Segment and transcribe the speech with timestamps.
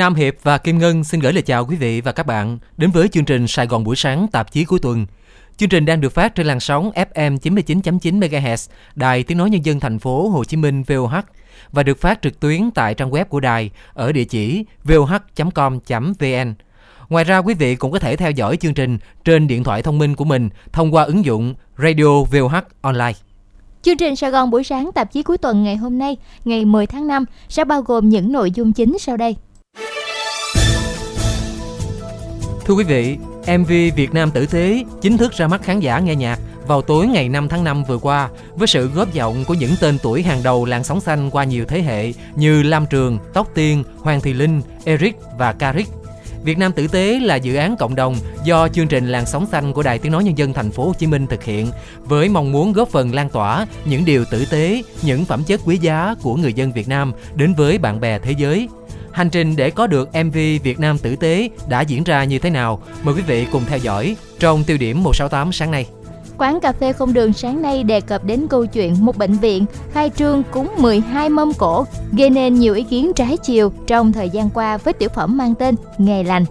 [0.00, 2.90] Nam Hiệp và Kim Ngân xin gửi lời chào quý vị và các bạn đến
[2.90, 5.06] với chương trình Sài Gòn buổi sáng tạp chí cuối tuần.
[5.56, 9.64] Chương trình đang được phát trên làn sóng FM 99.9 MHz, Đài Tiếng nói nhân
[9.64, 11.14] dân thành phố Hồ Chí Minh VOH
[11.72, 16.54] và được phát trực tuyến tại trang web của đài ở địa chỉ voh.com.vn.
[17.08, 19.98] Ngoài ra quý vị cũng có thể theo dõi chương trình trên điện thoại thông
[19.98, 23.12] minh của mình thông qua ứng dụng Radio VOH Online.
[23.82, 26.86] Chương trình Sài Gòn buổi sáng tạp chí cuối tuần ngày hôm nay, ngày 10
[26.86, 29.36] tháng 5 sẽ bao gồm những nội dung chính sau đây.
[32.64, 33.18] Thưa quý vị,
[33.58, 37.06] MV Việt Nam tử tế chính thức ra mắt khán giả nghe nhạc vào tối
[37.06, 40.42] ngày 5 tháng 5 vừa qua với sự góp giọng của những tên tuổi hàng
[40.42, 44.32] đầu làng sóng xanh qua nhiều thế hệ như Lam Trường, Tóc Tiên, Hoàng Thị
[44.32, 45.88] Linh, Eric và Karik.
[46.44, 49.72] Việt Nam tử tế là dự án cộng đồng do chương trình làng sóng xanh
[49.72, 51.70] của Đài Tiếng nói nhân dân thành phố Hồ Chí Minh thực hiện
[52.04, 55.76] với mong muốn góp phần lan tỏa những điều tử tế, những phẩm chất quý
[55.76, 58.68] giá của người dân Việt Nam đến với bạn bè thế giới.
[59.12, 62.50] Hành trình để có được MV Việt Nam tử tế đã diễn ra như thế
[62.50, 62.82] nào?
[63.02, 65.86] Mời quý vị cùng theo dõi trong tiêu điểm 168 sáng nay.
[66.38, 69.64] Quán cà phê không đường sáng nay đề cập đến câu chuyện một bệnh viện
[69.92, 74.30] khai trương cúng 12 mâm cổ, gây nên nhiều ý kiến trái chiều trong thời
[74.30, 76.44] gian qua với tiểu phẩm mang tên Ngày lành.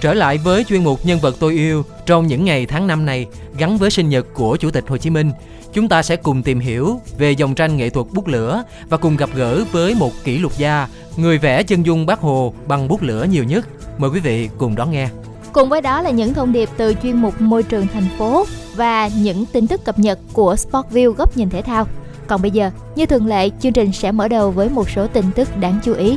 [0.00, 3.26] Trở lại với chuyên mục Nhân vật tôi yêu trong những ngày tháng năm này
[3.58, 5.30] gắn với sinh nhật của Chủ tịch Hồ Chí Minh,
[5.74, 9.16] chúng ta sẽ cùng tìm hiểu về dòng tranh nghệ thuật bút lửa và cùng
[9.16, 13.02] gặp gỡ với một kỷ lục gia, người vẽ chân dung bác Hồ bằng bút
[13.02, 13.68] lửa nhiều nhất.
[13.98, 15.08] Mời quý vị cùng đón nghe.
[15.52, 18.44] Cùng với đó là những thông điệp từ chuyên mục môi trường thành phố
[18.76, 21.86] và những tin tức cập nhật của Sportview góc nhìn thể thao.
[22.26, 25.24] Còn bây giờ, như thường lệ, chương trình sẽ mở đầu với một số tin
[25.34, 26.16] tức đáng chú ý.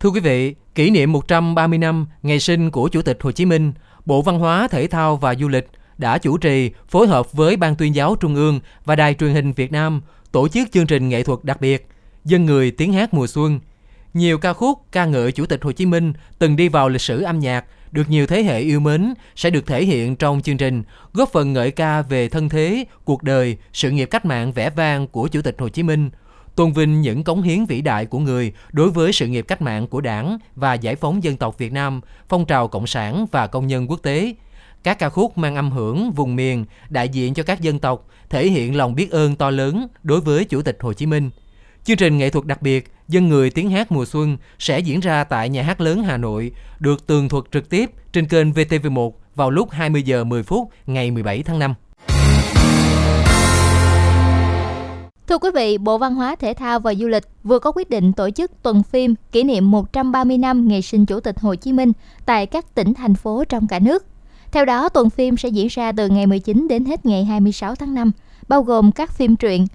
[0.00, 3.72] Thưa quý vị, kỷ niệm 130 năm ngày sinh của Chủ tịch Hồ Chí Minh,
[4.06, 5.68] Bộ Văn hóa, Thể thao và Du lịch
[5.98, 9.52] đã chủ trì phối hợp với Ban tuyên giáo Trung ương và Đài truyền hình
[9.52, 10.00] Việt Nam
[10.32, 11.88] tổ chức chương trình nghệ thuật đặc biệt
[12.24, 13.60] Dân người tiếng hát mùa xuân.
[14.14, 17.22] Nhiều ca khúc ca ngợi Chủ tịch Hồ Chí Minh từng đi vào lịch sử
[17.22, 20.82] âm nhạc, được nhiều thế hệ yêu mến sẽ được thể hiện trong chương trình,
[21.12, 25.06] góp phần ngợi ca về thân thế, cuộc đời, sự nghiệp cách mạng vẻ vang
[25.06, 26.10] của Chủ tịch Hồ Chí Minh–
[26.56, 29.86] tôn vinh những cống hiến vĩ đại của người đối với sự nghiệp cách mạng
[29.86, 33.66] của Đảng và giải phóng dân tộc Việt Nam, phong trào cộng sản và công
[33.66, 34.34] nhân quốc tế.
[34.82, 38.48] Các ca khúc mang âm hưởng vùng miền, đại diện cho các dân tộc, thể
[38.48, 41.30] hiện lòng biết ơn to lớn đối với Chủ tịch Hồ Chí Minh.
[41.84, 45.24] Chương trình nghệ thuật đặc biệt Dân người tiếng hát mùa xuân sẽ diễn ra
[45.24, 49.50] tại Nhà hát lớn Hà Nội, được tường thuật trực tiếp trên kênh VTV1 vào
[49.50, 51.74] lúc 20 giờ 10 phút ngày 17 tháng 5.
[55.28, 58.12] Thưa quý vị, Bộ Văn hóa, Thể thao và Du lịch vừa có quyết định
[58.12, 61.92] tổ chức tuần phim kỷ niệm 130 năm ngày sinh Chủ tịch Hồ Chí Minh
[62.26, 64.06] tại các tỉnh, thành phố trong cả nước.
[64.52, 67.94] Theo đó, tuần phim sẽ diễn ra từ ngày 19 đến hết ngày 26 tháng
[67.94, 68.12] 5,
[68.48, 69.66] bao gồm các phim truyện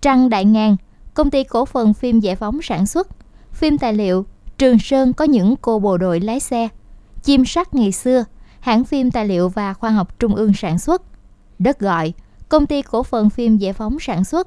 [0.00, 0.76] Trăng Đại Ngàn,
[1.14, 3.08] Công ty Cổ phần Phim Giải phóng sản xuất,
[3.52, 4.26] phim tài liệu
[4.58, 6.68] Trường Sơn có những cô bộ đội lái xe,
[7.22, 8.24] Chim sắt ngày xưa,
[8.60, 11.02] hãng phim tài liệu và khoa học trung ương sản xuất,
[11.58, 12.12] Đất gọi,
[12.48, 14.46] Công ty Cổ phần Phim Giải phóng sản xuất,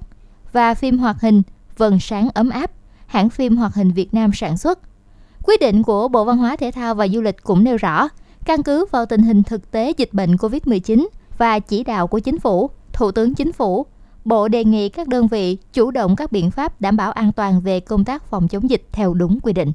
[0.55, 1.41] và phim hoạt hình
[1.77, 2.71] Vầng sáng ấm áp,
[3.05, 4.79] hãng phim hoạt hình Việt Nam sản xuất.
[5.43, 8.07] Quyết định của Bộ Văn hóa Thể thao và Du lịch cũng nêu rõ,
[8.45, 11.07] căn cứ vào tình hình thực tế dịch bệnh COVID-19
[11.37, 13.85] và chỉ đạo của chính phủ, Thủ tướng Chính phủ,
[14.25, 17.61] Bộ đề nghị các đơn vị chủ động các biện pháp đảm bảo an toàn
[17.61, 19.71] về công tác phòng chống dịch theo đúng quy định.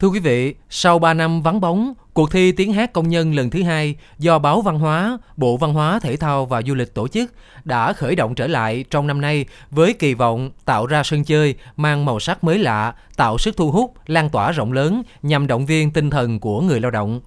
[0.00, 3.50] Thưa quý vị, sau 3 năm vắng bóng, cuộc thi tiếng hát công nhân lần
[3.50, 7.08] thứ hai do Báo Văn hóa, Bộ Văn hóa, Thể thao và Du lịch tổ
[7.08, 7.32] chức
[7.64, 11.54] đã khởi động trở lại trong năm nay với kỳ vọng tạo ra sân chơi
[11.76, 15.66] mang màu sắc mới lạ, tạo sức thu hút, lan tỏa rộng lớn nhằm động
[15.66, 17.20] viên tinh thần của người lao động.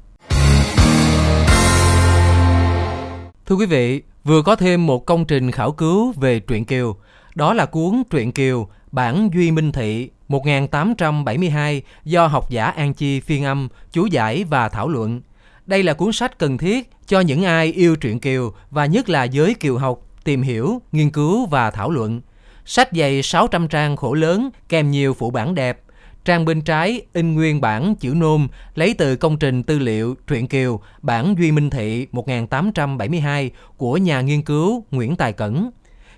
[3.46, 6.96] Thưa quý vị, vừa có thêm một công trình khảo cứu về truyện Kiều.
[7.34, 13.20] Đó là cuốn Truyện Kiều, bản Duy Minh Thị 1872 do học giả An Chi
[13.20, 15.20] phiên âm, chú giải và thảo luận.
[15.66, 19.24] Đây là cuốn sách cần thiết cho những ai yêu truyện Kiều và nhất là
[19.24, 22.20] giới kiều học tìm hiểu, nghiên cứu và thảo luận.
[22.64, 25.80] Sách dày 600 trang khổ lớn, kèm nhiều phụ bản đẹp.
[26.24, 30.46] Trang bên trái in nguyên bản chữ nôm, lấy từ công trình tư liệu truyện
[30.46, 35.70] Kiều, bản Duy Minh Thị 1872 của nhà nghiên cứu Nguyễn Tài Cẩn.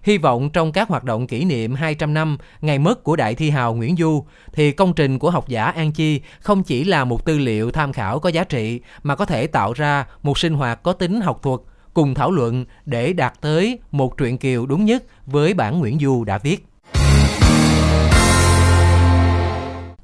[0.02, 3.50] Hy vọng trong các hoạt động kỷ niệm 200 năm ngày mất của đại thi
[3.50, 7.24] hào Nguyễn Du, thì công trình của học giả An Chi không chỉ là một
[7.24, 10.82] tư liệu tham khảo có giá trị, mà có thể tạo ra một sinh hoạt
[10.82, 11.60] có tính học thuật
[11.94, 16.24] cùng thảo luận để đạt tới một truyện kiều đúng nhất với bản Nguyễn Du
[16.24, 16.66] đã viết.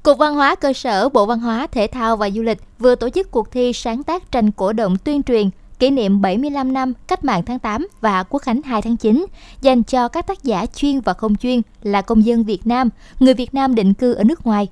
[0.03, 3.09] Cục Văn hóa Cơ sở Bộ Văn hóa, Thể thao và Du lịch vừa tổ
[3.09, 5.49] chức cuộc thi sáng tác tranh cổ động tuyên truyền
[5.79, 9.25] kỷ niệm 75 năm Cách mạng tháng 8 và Quốc khánh 2 tháng 9
[9.61, 12.89] dành cho các tác giả chuyên và không chuyên là công dân Việt Nam,
[13.19, 14.67] người Việt Nam định cư ở nước ngoài.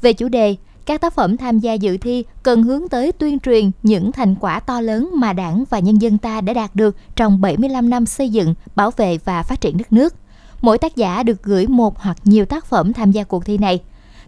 [0.00, 3.70] Về chủ đề các tác phẩm tham gia dự thi cần hướng tới tuyên truyền
[3.82, 7.40] những thành quả to lớn mà Đảng và nhân dân ta đã đạt được trong
[7.40, 10.14] 75 năm xây dựng, bảo vệ và phát triển đất nước.
[10.60, 13.80] Mỗi tác giả được gửi một hoặc nhiều tác phẩm tham gia cuộc thi này.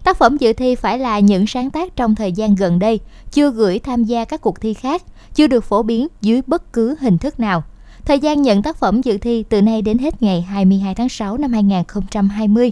[0.05, 3.01] Tác phẩm dự thi phải là những sáng tác trong thời gian gần đây,
[3.33, 5.03] chưa gửi tham gia các cuộc thi khác,
[5.35, 7.63] chưa được phổ biến dưới bất cứ hình thức nào.
[8.05, 11.37] Thời gian nhận tác phẩm dự thi từ nay đến hết ngày 22 tháng 6
[11.37, 12.71] năm 2020.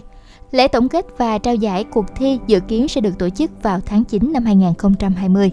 [0.53, 3.79] Lễ tổng kết và trao giải cuộc thi dự kiến sẽ được tổ chức vào
[3.85, 5.51] tháng 9 năm 2020.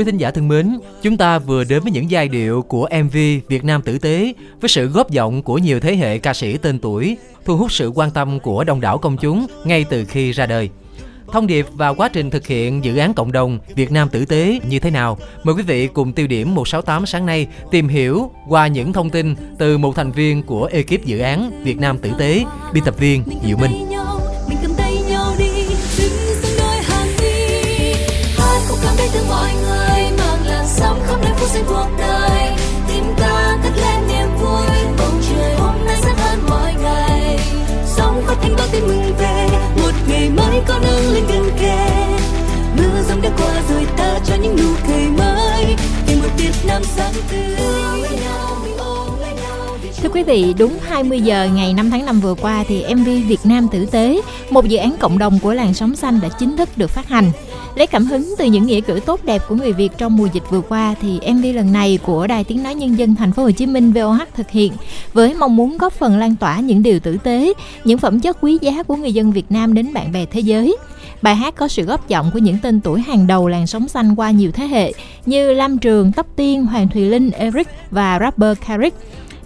[0.00, 3.16] Quý thính giả thân mến, chúng ta vừa đến với những giai điệu của MV
[3.48, 6.78] Việt Nam tử tế với sự góp giọng của nhiều thế hệ ca sĩ tên
[6.78, 10.46] tuổi, thu hút sự quan tâm của đông đảo công chúng ngay từ khi ra
[10.46, 10.70] đời.
[11.32, 14.60] Thông điệp và quá trình thực hiện dự án cộng đồng Việt Nam tử tế
[14.68, 15.18] như thế nào?
[15.44, 19.34] Mời quý vị cùng tiêu điểm 168 sáng nay tìm hiểu qua những thông tin
[19.58, 23.24] từ một thành viên của ekip dự án Việt Nam tử tế, biên tập viên
[23.46, 23.72] Diệu Minh.
[38.60, 39.46] Bao tin mừng về.
[39.76, 41.88] Một ngày mới có nắng lên gần kề.
[42.76, 45.76] Mưa giông đã qua rồi ta cho những nụ cười mới.
[46.06, 47.59] Vì một Việt Nam sáng tươi.
[50.02, 53.40] Thưa quý vị, đúng 20 giờ ngày 5 tháng 5 vừa qua thì MV Việt
[53.44, 56.68] Nam Tử Tế, một dự án cộng đồng của làng sống xanh đã chính thức
[56.76, 57.32] được phát hành.
[57.74, 60.42] Lấy cảm hứng từ những nghĩa cử tốt đẹp của người Việt trong mùa dịch
[60.50, 63.50] vừa qua thì MV lần này của Đài Tiếng nói nhân dân thành phố Hồ
[63.50, 64.72] Chí Minh VOH thực hiện
[65.12, 67.52] với mong muốn góp phần lan tỏa những điều tử tế,
[67.84, 70.76] những phẩm chất quý giá của người dân Việt Nam đến bạn bè thế giới.
[71.22, 74.14] Bài hát có sự góp giọng của những tên tuổi hàng đầu làng sống xanh
[74.14, 74.92] qua nhiều thế hệ
[75.26, 78.96] như Lam Trường, Tóc Tiên, Hoàng Thùy Linh, Eric và rapper Carrick.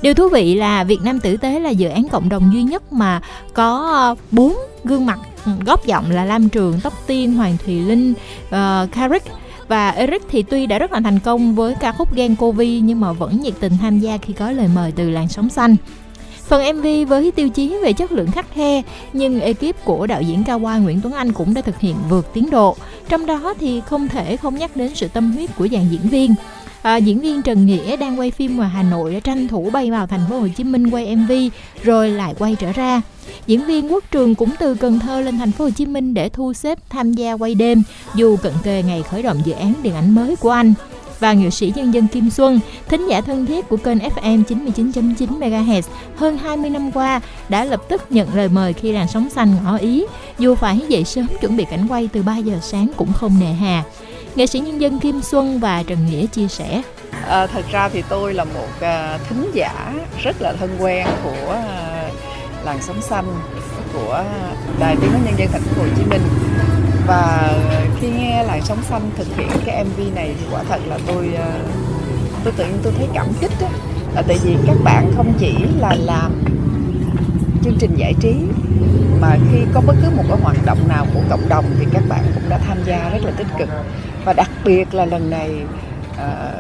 [0.03, 2.93] Điều thú vị là Việt Nam Tử Tế là dự án cộng đồng duy nhất
[2.93, 3.21] mà
[3.55, 7.81] có ờ, bốn gương mặt ừ, góp giọng là Lam Trường, Tóc Tiên, Hoàng Thùy
[7.81, 8.15] Linh,
[8.49, 9.27] uh, Carrick
[9.69, 13.01] và Eric thì tuy đã rất là thành công với ca khúc Gen Covid nhưng
[13.01, 15.77] mà vẫn nhiệt tình tham gia khi có lời mời từ làng sống xanh.
[16.47, 18.83] Phần MV với tiêu chí về chất lượng khắc khe
[19.13, 22.35] nhưng ekip của đạo diễn Cao Hoa Nguyễn Tuấn Anh cũng đã thực hiện vượt
[22.35, 22.77] tiến độ.
[23.09, 26.35] Trong đó thì không thể không nhắc đến sự tâm huyết của dàn diễn viên
[26.85, 29.91] à, diễn viên Trần Nghĩa đang quay phim ngoài Hà Nội đã tranh thủ bay
[29.91, 31.33] vào thành phố Hồ Chí Minh quay MV
[31.83, 33.03] rồi lại quay trở ra.
[33.47, 36.29] Diễn viên Quốc Trường cũng từ Cần Thơ lên thành phố Hồ Chí Minh để
[36.29, 37.83] thu xếp tham gia quay đêm
[38.15, 40.75] dù cận kề ngày khởi động dự án điện ảnh mới của anh
[41.21, 45.15] và nghệ sĩ nhân dân Kim Xuân, thính giả thân thiết của kênh FM 99.9
[45.39, 45.83] MHz
[46.17, 49.77] hơn 20 năm qua đã lập tức nhận lời mời khi làn sóng xanh ngỏ
[49.77, 50.05] ý,
[50.39, 53.53] dù phải dậy sớm chuẩn bị cảnh quay từ 3 giờ sáng cũng không nề
[53.53, 53.85] hà.
[54.37, 56.83] Nghệ sĩ nhân dân Kim Xuân và Trần Nghĩa chia sẻ.
[57.27, 61.57] À, thật ra thì tôi là một uh, thính giả rất là thân quen của
[61.59, 63.25] uh, làng sống xanh
[63.93, 64.25] của
[64.79, 66.23] đài tiếng nói nhân dân thành phố Hồ Chí Minh
[67.07, 67.53] và
[68.01, 71.31] khi nghe làng sống xanh thực hiện cái mv này thì quả thật là tôi
[72.45, 73.69] tôi tự nhiên tôi thấy cảm kích đó
[74.15, 76.33] là tại vì các bạn không chỉ là làm
[77.65, 78.35] chương trình giải trí.
[79.21, 82.03] Mà khi có bất cứ một cái hoạt động nào của cộng đồng thì các
[82.09, 83.69] bạn cũng đã tham gia rất là tích cực.
[84.25, 85.51] Và đặc biệt là lần này
[86.19, 86.53] à,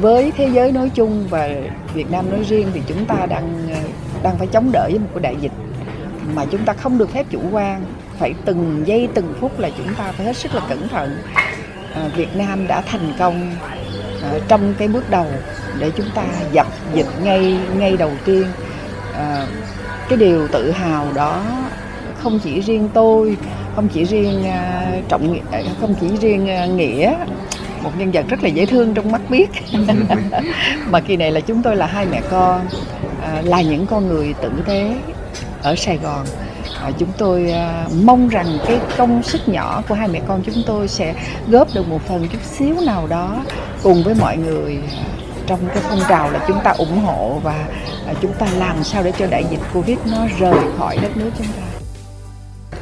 [0.00, 1.48] với thế giới nói chung và
[1.94, 3.80] Việt Nam nói riêng thì chúng ta đang ờ,
[4.22, 5.52] đang phải chống đỡ với một cái đại dịch
[6.34, 7.84] mà chúng ta không được phép chủ quan.
[8.18, 11.18] Phải từng giây từng phút là chúng ta phải hết sức là cẩn thận.
[11.94, 13.50] À, Việt Nam đã thành công
[14.22, 15.26] à, trong cái bước đầu
[15.78, 18.44] để chúng ta dập dịch ngay ngay đầu tiên.
[19.14, 19.46] À,
[20.10, 21.42] cái điều tự hào đó
[22.22, 23.36] không chỉ riêng tôi
[23.76, 27.14] không chỉ riêng uh, trọng à, không chỉ riêng uh, nghĩa
[27.82, 29.50] một nhân vật rất là dễ thương trong mắt biết.
[30.90, 34.34] Mà kỳ này là chúng tôi là hai mẹ con uh, là những con người
[34.42, 34.94] tử tế
[35.62, 36.26] ở Sài Gòn.
[36.82, 40.62] À, chúng tôi à, mong rằng cái công sức nhỏ của hai mẹ con chúng
[40.66, 41.14] tôi sẽ
[41.48, 43.44] góp được một phần chút xíu nào đó
[43.82, 44.78] cùng với mọi người
[45.50, 47.68] trong cái phong trào là chúng ta ủng hộ và
[48.06, 51.30] à, chúng ta làm sao để cho đại dịch Covid nó rời khỏi đất nước
[51.38, 51.62] chúng ta.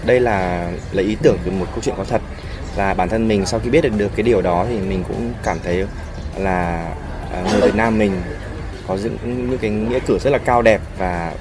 [0.05, 2.21] Đây là là ý tưởng từ một câu chuyện có thật
[2.77, 5.33] và bản thân mình sau khi biết được được cái điều đó thì mình cũng
[5.43, 5.87] cảm thấy
[6.37, 6.89] là
[7.33, 8.13] à, người Việt Nam mình
[8.89, 9.17] có những
[9.51, 11.33] những cái nghĩa cử rất là cao đẹp và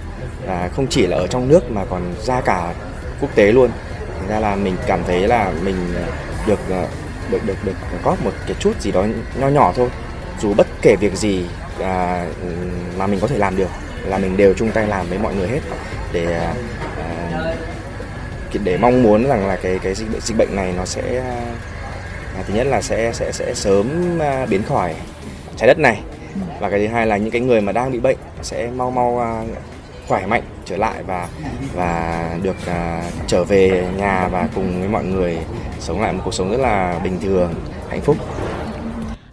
[0.48, 2.74] và không chỉ là ở trong nước mà còn ra cả
[3.22, 3.70] quốc tế luôn.
[4.20, 5.76] Thành ra là mình cảm thấy là mình
[6.48, 6.86] được à,
[7.32, 9.06] được được được góp một cái chút gì đó
[9.40, 9.90] nho nhỏ thôi
[10.42, 11.46] dù bất kể việc gì
[11.82, 12.26] à,
[12.98, 13.70] mà mình có thể làm được
[14.06, 15.60] là mình đều chung tay làm với mọi người hết.
[16.14, 16.54] Để à,
[16.98, 17.54] à,
[18.64, 21.20] để mong muốn rằng là cái cái dịch bệnh, dịch bệnh này nó sẽ
[22.38, 24.96] à, thứ nhất là sẽ sẽ sẽ sớm à, biến khỏi
[25.58, 26.02] trái đất này.
[26.60, 29.20] Và cái thứ hai là những cái người mà đang bị bệnh sẽ mau mau
[29.20, 29.44] à,
[30.08, 31.28] khỏe mạnh trở lại và
[31.74, 35.38] và được à, trở về nhà và cùng với mọi người
[35.80, 37.54] sống lại một cuộc sống rất là bình thường
[37.90, 38.18] hạnh phúc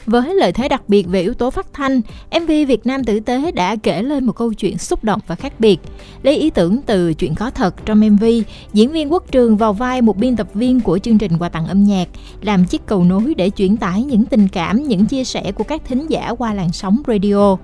[0.06, 2.00] với lợi thế đặc biệt về yếu tố phát thanh,
[2.40, 5.60] MV Việt Nam tử tế đã kể lên một câu chuyện xúc động và khác
[5.60, 5.80] biệt.
[6.22, 8.24] Lấy ý tưởng từ chuyện có thật trong MV,
[8.72, 11.66] diễn viên Quốc Trường vào vai một biên tập viên của chương trình quà tặng
[11.66, 12.08] âm nhạc,
[12.42, 15.82] làm chiếc cầu nối để chuyển tải những tình cảm, những chia sẻ của các
[15.84, 17.56] thính giả qua làn sóng radio.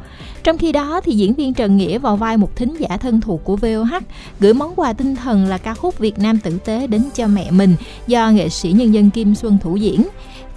[0.43, 3.45] Trong khi đó thì diễn viên Trần Nghĩa vào vai một thính giả thân thuộc
[3.45, 4.03] của VOH,
[4.41, 7.51] gửi món quà tinh thần là ca khúc Việt Nam tử tế đến cho mẹ
[7.51, 7.75] mình
[8.07, 10.03] do nghệ sĩ nhân dân Kim Xuân thủ diễn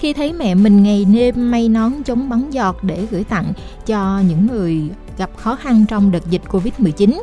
[0.04, 3.54] khi thấy mẹ mình ngày đêm may nón chống bắn giọt để gửi tặng
[3.86, 4.82] cho những người
[5.18, 7.22] gặp khó khăn trong đợt dịch Covid-19.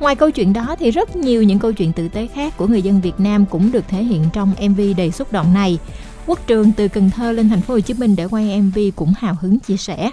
[0.00, 2.82] Ngoài câu chuyện đó thì rất nhiều những câu chuyện tử tế khác của người
[2.82, 5.78] dân Việt Nam cũng được thể hiện trong MV đầy xúc động này.
[6.26, 9.12] Quốc Trường từ Cần Thơ lên thành phố Hồ Chí Minh để quay MV cũng
[9.18, 10.10] hào hứng chia sẻ.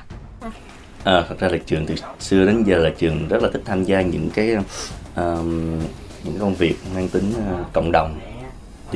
[1.03, 3.83] À, thật ra là trường từ xưa đến giờ là trường rất là thích tham
[3.83, 4.65] gia những cái uh,
[6.23, 8.19] những công việc mang tính uh, cộng đồng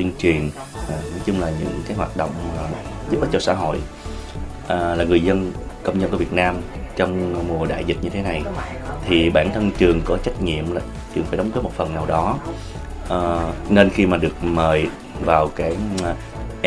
[0.00, 0.50] tuyên truyền
[0.88, 2.30] à, nói chung là những cái hoạt động
[3.10, 3.78] giúp ích cho xã hội
[4.68, 5.52] à, là người dân
[5.82, 6.56] công nhân của Việt Nam
[6.96, 8.42] trong mùa đại dịch như thế này
[9.08, 10.80] thì bản thân trường có trách nhiệm là
[11.14, 12.38] trường phải đóng góp một phần nào đó.
[13.08, 14.86] À, nên khi mà được mời
[15.24, 16.14] vào cái à,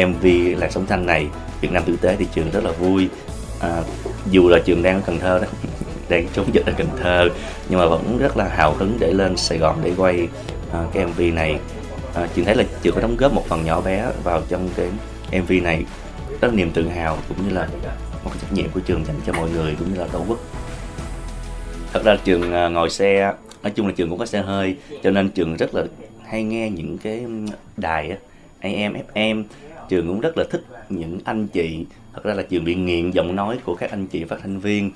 [0.06, 0.26] MV
[0.58, 1.28] là sống xanh này
[1.62, 3.10] Việt Nam tử tế thì trường rất là vui.
[3.60, 3.82] À,
[4.32, 5.48] dù là trường đang ở Cần Thơ đó
[6.10, 7.30] đang chống dịch ở Cần Thơ
[7.70, 10.28] nhưng mà vẫn rất là hào hứng để lên Sài Gòn để quay
[10.74, 11.60] à, cái MV này
[12.14, 14.90] à, trường thấy là trường có đóng góp một phần nhỏ bé vào trong cái
[15.42, 15.86] MV này.
[16.42, 17.68] Rất là niềm tự hào cũng như là
[18.24, 20.40] một cái trách nhiệm của trường dành cho mọi người cũng như là tổ quốc.
[21.94, 25.12] Thật ra trường à, ngồi xe nói chung là trường cũng có xe hơi cho
[25.12, 25.84] nên trường rất là
[26.28, 27.26] hay nghe những cái
[27.78, 28.18] đài
[28.60, 29.44] AM FM
[29.90, 31.86] trường cũng rất là thích những anh chị.
[32.14, 34.92] Thật ra là trường bị nghiện giọng nói của các anh chị phát thanh viên.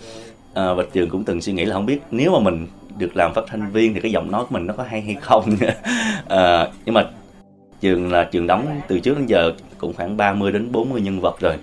[0.58, 3.12] Ờ, à, Bạch trường cũng từng suy nghĩ là không biết nếu mà mình được
[3.16, 5.56] làm phát thanh viên thì cái giọng nói của mình nó có hay hay không.
[6.30, 7.06] À, nhưng mà
[7.82, 11.40] trường là trường đóng từ trước đến giờ cũng khoảng 30 đến 40 nhân vật
[11.40, 11.54] rồi.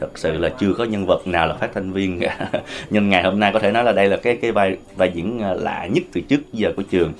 [0.00, 2.20] Thật sự là chưa có nhân vật nào là phát thanh viên.
[2.20, 2.50] Cả
[2.90, 5.38] nhưng ngày hôm nay có thể nói là đây là cái cái vai vai diễn
[5.38, 7.12] ờ, lạ nhất từ trước giờ của trường.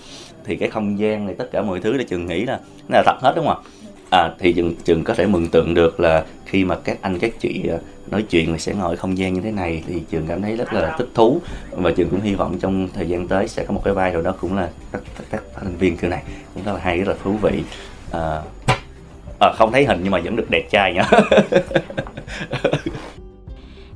[0.44, 3.02] Thì cái không gian này tất cả mọi thứ là trường nghĩ là nó là
[3.06, 3.68] thật hết đúng không ạ?
[4.12, 7.33] À, thì trường trường có thể mừng tượng được là khi mà các anh các
[7.40, 7.78] chị à,
[8.11, 10.73] nói chuyện thì sẽ ngồi không gian như thế này thì trường cảm thấy rất
[10.73, 11.40] là thích thú.
[11.71, 14.23] Và trường cũng hy vọng trong thời gian tới sẽ có một cái vai nào
[14.23, 16.23] đó cũng là các các phát thanh viên kiểu này.
[16.54, 17.62] Cũng rất là hay rất là thú vị.
[18.12, 18.40] À,
[19.40, 21.11] à, không thấy hình nhưng mà vẫn được đẹp trai nhá.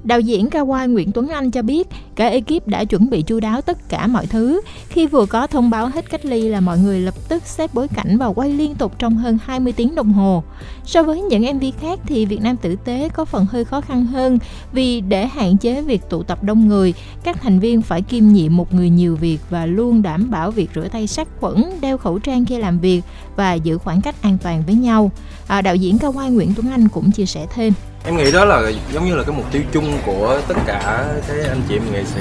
[0.07, 3.61] Đạo diễn Kawai Nguyễn Tuấn Anh cho biết cả ekip đã chuẩn bị chu đáo
[3.61, 4.61] tất cả mọi thứ.
[4.89, 7.89] Khi vừa có thông báo hết cách ly là mọi người lập tức xếp bối
[7.89, 10.43] cảnh và quay liên tục trong hơn 20 tiếng đồng hồ.
[10.85, 14.07] So với những MV khác thì Việt Nam tử tế có phần hơi khó khăn
[14.07, 14.39] hơn
[14.73, 16.95] vì để hạn chế việc tụ tập đông người,
[17.25, 20.71] các thành viên phải kiêm nhiệm một người nhiều việc và luôn đảm bảo việc
[20.75, 23.03] rửa tay sát khuẩn, đeo khẩu trang khi làm việc
[23.37, 25.11] và giữ khoảng cách an toàn với nhau.
[25.47, 27.73] À, đạo diễn Kawai Nguyễn Tuấn Anh cũng chia sẻ thêm
[28.07, 31.41] em nghĩ đó là giống như là cái mục tiêu chung của tất cả cái
[31.49, 32.21] anh chị em nghệ sĩ.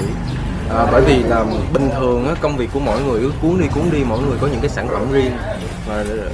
[0.70, 3.66] À, bởi vì là bình thường á, công việc của mỗi người cứ cuốn đi
[3.74, 5.36] cuốn đi mỗi người có những cái sản phẩm riêng.
[5.88, 6.30] Và ờ,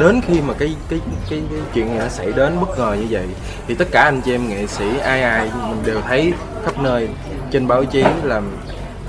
[0.00, 1.00] đến khi mà cái cái
[1.30, 3.26] cái, cái chuyện này xảy đến bất ngờ như vậy
[3.68, 6.32] thì tất cả anh chị em nghệ sĩ ai ai mình đều thấy
[6.64, 7.08] khắp nơi
[7.50, 8.40] trên báo chí là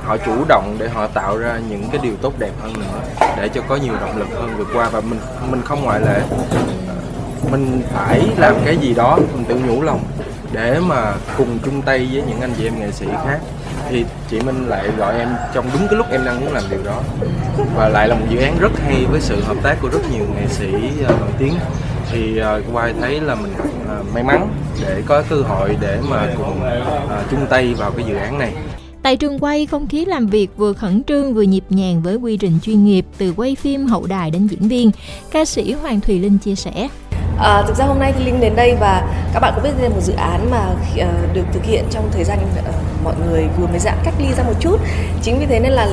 [0.05, 3.49] họ chủ động để họ tạo ra những cái điều tốt đẹp hơn nữa để
[3.53, 4.89] cho có nhiều động lực hơn vượt qua.
[4.89, 5.19] Và mình
[5.51, 6.21] mình không ngoại lệ
[7.51, 9.99] mình phải làm cái gì đó mình tự nhủ lòng
[10.51, 13.39] để mà cùng chung tay với những anh chị em nghệ sĩ khác
[13.89, 16.83] thì chị Minh lại gọi em trong đúng cái lúc em đang muốn làm điều
[16.83, 17.01] đó
[17.75, 20.25] và lại là một dự án rất hay với sự hợp tác của rất nhiều
[20.35, 20.67] nghệ sĩ
[21.03, 21.53] uh, nổi tiếng
[22.11, 24.47] thì ờ, uh, quay thấy là mình uh, may mắn
[24.81, 26.61] để có cơ hội để mà cùng
[27.05, 28.53] uh, chung tay vào cái dự án này
[29.03, 32.37] Tại trường quay, không khí làm việc vừa khẩn trương vừa nhịp nhàng với quy
[32.37, 34.91] trình chuyên nghiệp từ quay phim hậu đài đến diễn viên.
[35.31, 36.87] Ca sĩ Hoàng Thùy Linh chia sẻ.
[37.43, 39.89] À, thực ra hôm nay thì Linh đến đây và các bạn cũng biết đây
[39.89, 42.37] là một dự án mà uh, được thực hiện trong thời gian
[42.69, 44.79] uh, mọi người vừa mới giãn cách ly ra một chút.
[45.21, 45.87] Chính vì thế nên là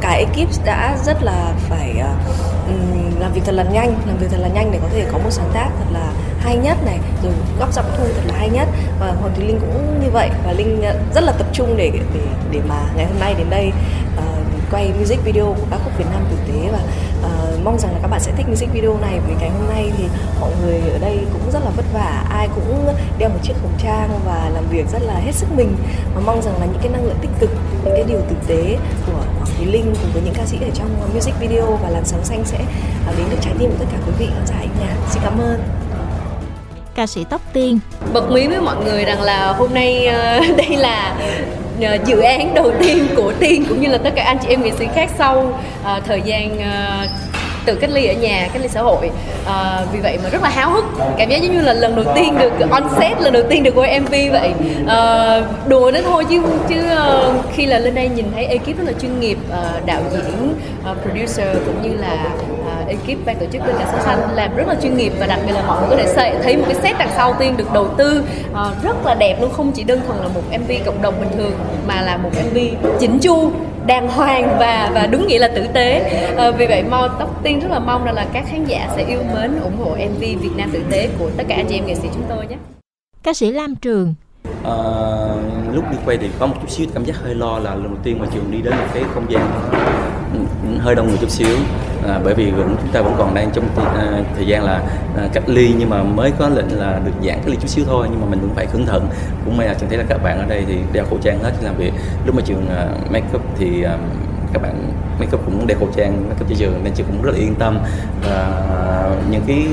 [0.00, 4.38] cả ekip đã rất là phải uh, làm việc thật là nhanh, làm việc thật
[4.40, 7.32] là nhanh để có thể có một sáng tác thật là hay nhất này, rồi
[7.58, 8.68] góc giọng thu thật là hay nhất
[9.00, 10.82] và Hoàng Thùy Linh cũng như vậy và Linh
[11.14, 12.20] rất là tập trung để để
[12.50, 13.72] để mà ngày hôm nay đến đây
[14.18, 16.78] uh, quay music video của các khúc Việt Nam tử tế và
[17.26, 19.92] uh, mong rằng là các bạn sẽ thích music video này vì ngày hôm nay
[19.98, 20.04] thì
[20.40, 23.70] mọi người ở đây cũng rất là vất vả ai cũng đeo một chiếc khẩu
[23.82, 25.76] trang và làm việc rất là hết sức mình.
[26.14, 27.50] Và mong rằng là những cái năng lượng tích cực
[27.84, 30.70] những cái điều tử tế của Hoàng Thúy Linh cùng với những ca sĩ ở
[30.74, 32.58] trong music video và làn sóng xanh sẽ
[33.10, 35.22] uh, đến được trái tim của tất cả quý vị khán giả anh nhà xin
[35.22, 35.62] cảm ơn.
[36.94, 37.78] Ca sĩ tóc tiên.
[38.12, 42.20] Bật mí với mọi người rằng là hôm nay uh, đây là Ờ, Ờ, dự
[42.20, 44.86] án đầu tiên của tiên cũng như là tất cả anh chị em nghệ sĩ
[44.94, 47.10] khác sau uh, thời gian uh,
[47.66, 49.10] tự cách ly ở nhà cách ly xã hội.
[49.46, 50.84] À, vì vậy mà rất là háo hức.
[51.18, 53.74] Cảm giác giống như là lần đầu tiên được on set lần đầu tiên được
[53.74, 54.52] quay mv vậy.
[54.86, 56.76] À, đùa đến thôi chứ chứ
[57.28, 60.54] uh, khi là lên đây nhìn thấy ekip rất là chuyên nghiệp uh, đạo diễn
[60.90, 62.16] uh, producer cũng như là
[62.88, 65.52] ekip ban tổ chức bên cạnh xanh làm rất là chuyên nghiệp và đặc biệt
[65.52, 68.24] là mọi người có thể thấy một cái set đằng sau tiên được đầu tư
[68.50, 69.50] uh, rất là đẹp luôn.
[69.50, 71.52] Không chỉ đơn thuần là một mv cộng đồng bình thường
[71.86, 72.58] mà là một mv
[73.00, 73.52] chỉnh chu
[73.86, 76.00] đàng hoàng và và đúng nghĩa là tử tế.
[76.36, 79.04] À, vì vậy mo tóc tiên rất là mong rằng là các khán giả sẽ
[79.04, 81.86] yêu mến ủng hộ mv Việt Nam tử tế của tất cả anh chị em
[81.86, 82.56] nghệ sĩ chúng tôi nhé.
[83.22, 84.14] Ca sĩ Lam Trường.
[84.64, 84.76] À,
[85.72, 87.98] lúc đi quay thì có một chút xíu cảm giác hơi lo là lần đầu
[88.02, 89.50] tiên mà trường đi đến một cái không gian
[90.78, 91.56] hơi đông người chút xíu.
[92.08, 94.82] À, bởi vì vẫn chúng ta vẫn còn đang trong à, thời gian là
[95.16, 97.84] à, cách ly nhưng mà mới có lệnh là được giãn cách ly chút xíu
[97.88, 99.08] thôi nhưng mà mình cũng phải cẩn thận.
[99.44, 101.52] Cũng may là trường thấy là các bạn ở đây thì đeo khẩu trang hết
[101.58, 101.92] khi làm việc.
[102.26, 103.98] Lúc mà trường à, make up thì à,
[104.52, 107.22] các bạn make up cũng đeo khẩu trang make up cho trường nên trường cũng
[107.22, 107.78] rất là yên tâm.
[108.28, 108.62] Và
[109.30, 109.66] những cái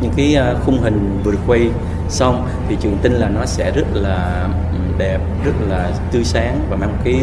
[0.00, 1.68] những cái à, khung hình vừa được quay
[2.08, 4.48] xong thì trường tin là nó sẽ rất là
[4.98, 7.14] đẹp rất là tươi sáng và mang một cái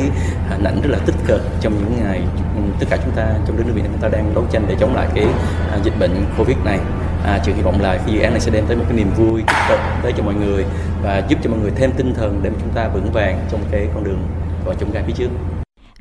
[0.50, 2.22] hình ảnh rất là tích cực trong những ngày
[2.80, 4.76] tất cả chúng ta trong đất nước Việt Nam chúng ta đang đấu tranh để
[4.80, 5.26] chống lại cái
[5.72, 6.80] à, dịch bệnh Covid này
[7.24, 9.10] à, trường hy vọng là cái dự án này sẽ đem tới một cái niềm
[9.18, 10.66] vui tích cực tới cho mọi người
[11.04, 13.62] và giúp cho mọi người thêm tinh thần để mà chúng ta vững vàng trong
[13.72, 14.28] cái con đường
[14.66, 15.30] và trong gai phía trước.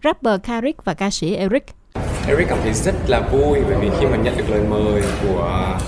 [0.04, 1.66] Rapper Karik và ca sĩ Eric
[2.28, 5.78] Eric cảm thấy rất là vui bởi vì khi mà nhận được lời mời của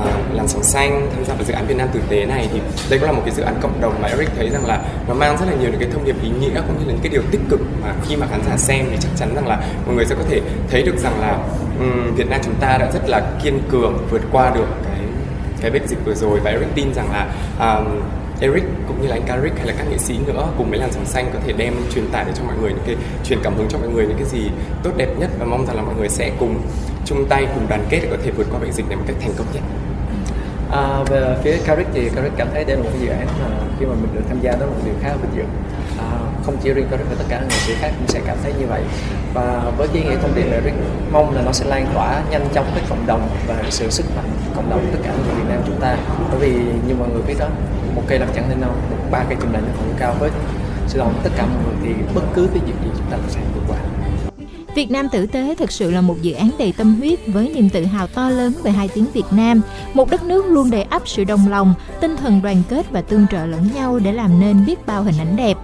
[0.00, 2.60] uh, làn sóng xanh tham gia vào dự án Việt Nam tử tế này thì
[2.90, 5.14] đây cũng là một cái dự án cộng đồng mà Eric thấy rằng là nó
[5.14, 7.12] mang rất là nhiều những cái thông điệp ý nghĩa cũng như là những cái
[7.12, 9.94] điều tích cực mà khi mà khán giả xem thì chắc chắn rằng là mọi
[9.94, 11.38] người sẽ có thể thấy được rằng là
[11.78, 15.00] um, Việt Nam chúng ta đã rất là kiên cường vượt qua được cái
[15.60, 18.00] cái bệnh dịch vừa rồi và Eric tin rằng là um,
[18.40, 20.92] Eric cũng như là anh Karik hay là các nghệ sĩ nữa cùng với làn
[20.92, 23.56] sóng xanh có thể đem truyền tải để cho mọi người những cái truyền cảm
[23.56, 24.50] hứng cho mọi người những cái gì
[24.82, 26.60] tốt đẹp nhất và mong rằng là mọi người sẽ cùng
[27.04, 29.16] chung tay cùng đoàn kết để có thể vượt qua bệnh dịch này một cách
[29.20, 29.62] thành công nhất.
[30.74, 33.48] À, về phía Karik thì Karik cảm thấy đây là một cái dự án mà
[33.78, 35.42] khi mà mình được tham gia đó là một điều khá là vinh dự.
[35.98, 36.08] À,
[36.46, 38.66] không chỉ riêng Karik mà tất cả nghệ sĩ khác cũng sẽ cảm thấy như
[38.66, 38.82] vậy.
[39.34, 40.76] Và với cái nghĩa thông điệp này Rick
[41.12, 44.30] mong là nó sẽ lan tỏa nhanh chóng tới cộng đồng và sự sức mạnh
[44.56, 45.96] cộng đồng tất cả người Việt Nam chúng ta.
[46.30, 46.52] Bởi vì
[46.88, 47.46] như mọi người biết đó
[47.94, 48.70] một cây làm chẳng nên đâu
[49.10, 50.30] ba cây chùm lại nó còn cao với
[50.86, 53.30] sự lòng tất cả mọi người thì bất cứ cái việc gì chúng ta cũng
[53.30, 53.78] sẽ vượt qua.
[54.74, 57.70] Việt Nam tử tế thực sự là một dự án đầy tâm huyết với niềm
[57.70, 59.60] tự hào to lớn về hai tiếng Việt Nam,
[59.94, 63.26] một đất nước luôn đầy ắp sự đồng lòng, tinh thần đoàn kết và tương
[63.30, 65.56] trợ lẫn nhau để làm nên biết bao hình ảnh đẹp.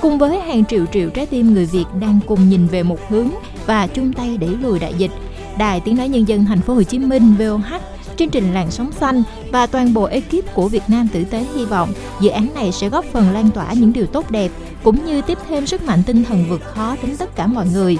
[0.00, 3.28] Cùng với hàng triệu triệu trái tim người Việt đang cùng nhìn về một hướng
[3.66, 5.10] và chung tay đẩy lùi đại dịch,
[5.58, 7.80] Đài Tiếng nói nhân dân thành phố Hồ Chí Minh VOH
[8.16, 11.64] chương trình làn sóng xanh và toàn bộ ekip của Việt Nam tử tế hy
[11.64, 14.50] vọng dự án này sẽ góp phần lan tỏa những điều tốt đẹp
[14.82, 17.98] cũng như tiếp thêm sức mạnh tinh thần vượt khó đến tất cả mọi người.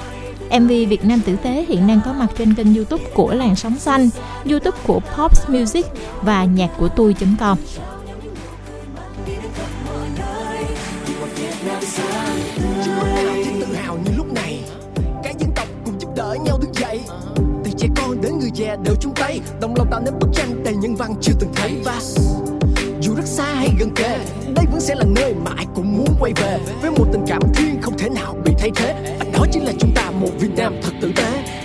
[0.61, 3.79] MV Việt Nam tử tế hiện đang có mặt trên kênh YouTube của Làn sóng
[3.79, 4.09] xanh,
[4.51, 5.87] YouTube của Pops Music
[6.23, 7.59] và nhạc của tôi.com.
[18.23, 21.15] đến người già đều chung tay đồng lòng tạo nên bức tranh đầy nhân văn
[21.21, 22.01] chưa từng thấy và
[23.13, 24.19] dù rất xa hay gần kề,
[24.55, 26.59] đây vẫn sẽ là nơi mà ai cũng muốn quay về.
[26.83, 29.73] Với một tình cảm riêng không thể nào bị thay thế, và đó chính là
[29.79, 31.62] chúng ta một việt nam thật tử tế.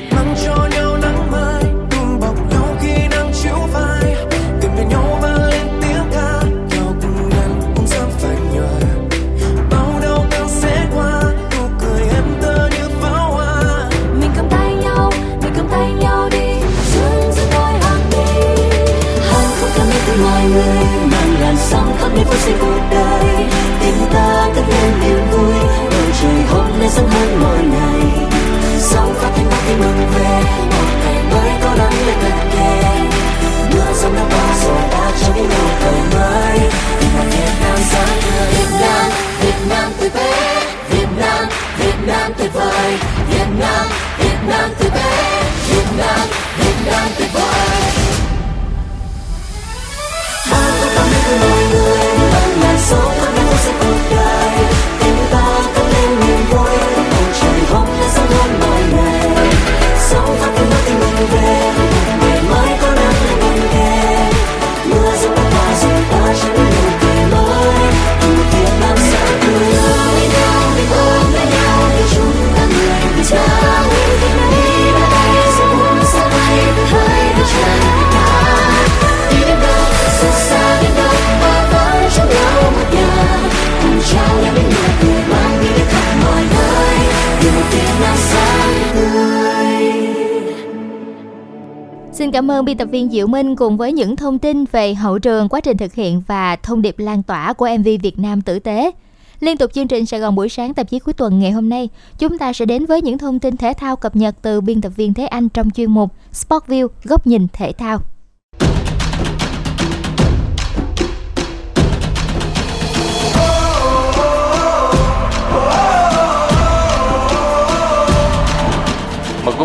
[92.87, 95.93] Tập viên Diệu Minh cùng với những thông tin về hậu trường, quá trình thực
[95.93, 98.91] hiện và thông điệp lan tỏa của MV Việt Nam tử tế.
[99.39, 101.89] Liên tục chương trình Sài Gòn buổi sáng tạp chí cuối tuần ngày hôm nay,
[102.19, 104.91] chúng ta sẽ đến với những thông tin thể thao cập nhật từ biên tập
[104.95, 107.99] viên Thế Anh trong chuyên mục Sportview góc nhìn thể thao.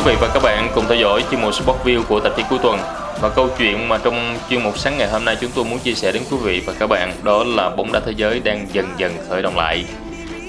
[0.04, 2.78] Vị và các bạn cùng theo dõi chuyên mục Sportview của tạp chí cuối tuần.
[3.20, 5.94] Và câu chuyện mà trong chuyên mục sáng ngày hôm nay chúng tôi muốn chia
[5.94, 8.86] sẻ đến quý vị và các bạn đó là bóng đá thế giới đang dần
[8.96, 9.84] dần khởi động lại.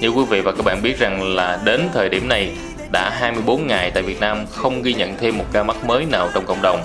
[0.00, 2.56] Như quý vị và các bạn biết rằng là đến thời điểm này
[2.92, 6.28] đã 24 ngày tại Việt Nam không ghi nhận thêm một ca mắc mới nào
[6.34, 6.80] trong cộng đồng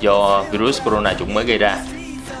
[0.00, 1.76] do virus corona chủng mới gây ra.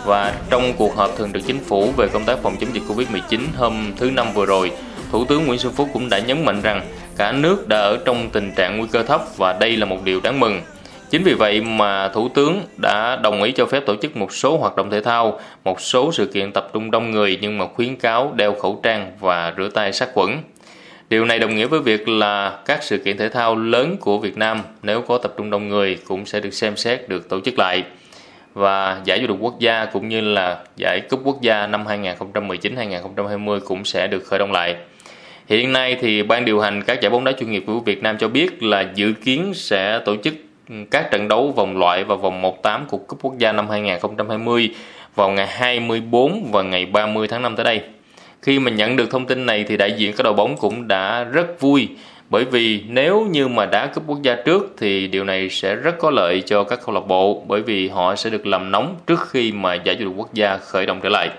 [0.04, 3.40] Và trong cuộc họp thường trực chính phủ về công tác phòng chống dịch Covid-19
[3.56, 4.72] hôm thứ Năm vừa rồi,
[5.12, 6.82] Thủ tướng Nguyễn Xuân Phúc cũng đã nhấn mạnh rằng
[7.16, 10.20] cả nước đã ở trong tình trạng nguy cơ thấp và đây là một điều
[10.20, 10.60] đáng mừng.
[11.10, 14.56] Chính vì vậy mà Thủ tướng đã đồng ý cho phép tổ chức một số
[14.56, 17.96] hoạt động thể thao, một số sự kiện tập trung đông người nhưng mà khuyến
[17.96, 20.38] cáo đeo khẩu trang và rửa tay sát khuẩn.
[21.08, 24.38] Điều này đồng nghĩa với việc là các sự kiện thể thao lớn của Việt
[24.38, 27.58] Nam nếu có tập trung đông người cũng sẽ được xem xét được tổ chức
[27.58, 27.82] lại.
[28.54, 33.60] Và giải vô địch quốc gia cũng như là giải cúp quốc gia năm 2019-2020
[33.60, 34.76] cũng sẽ được khởi động lại.
[35.48, 38.18] Hiện nay thì ban điều hành các giải bóng đá chuyên nghiệp của Việt Nam
[38.18, 40.34] cho biết là dự kiến sẽ tổ chức
[40.90, 44.70] các trận đấu vòng loại và vòng 1-8 của Cúp Quốc gia năm 2020
[45.14, 47.80] vào ngày 24 và ngày 30 tháng 5 tới đây.
[48.42, 51.24] Khi mà nhận được thông tin này thì đại diện các đội bóng cũng đã
[51.24, 51.88] rất vui,
[52.30, 55.98] bởi vì nếu như mà đá cúp quốc gia trước thì điều này sẽ rất
[55.98, 59.28] có lợi cho các câu lạc bộ, bởi vì họ sẽ được làm nóng trước
[59.28, 61.30] khi mà giải vô địch quốc gia khởi động trở lại.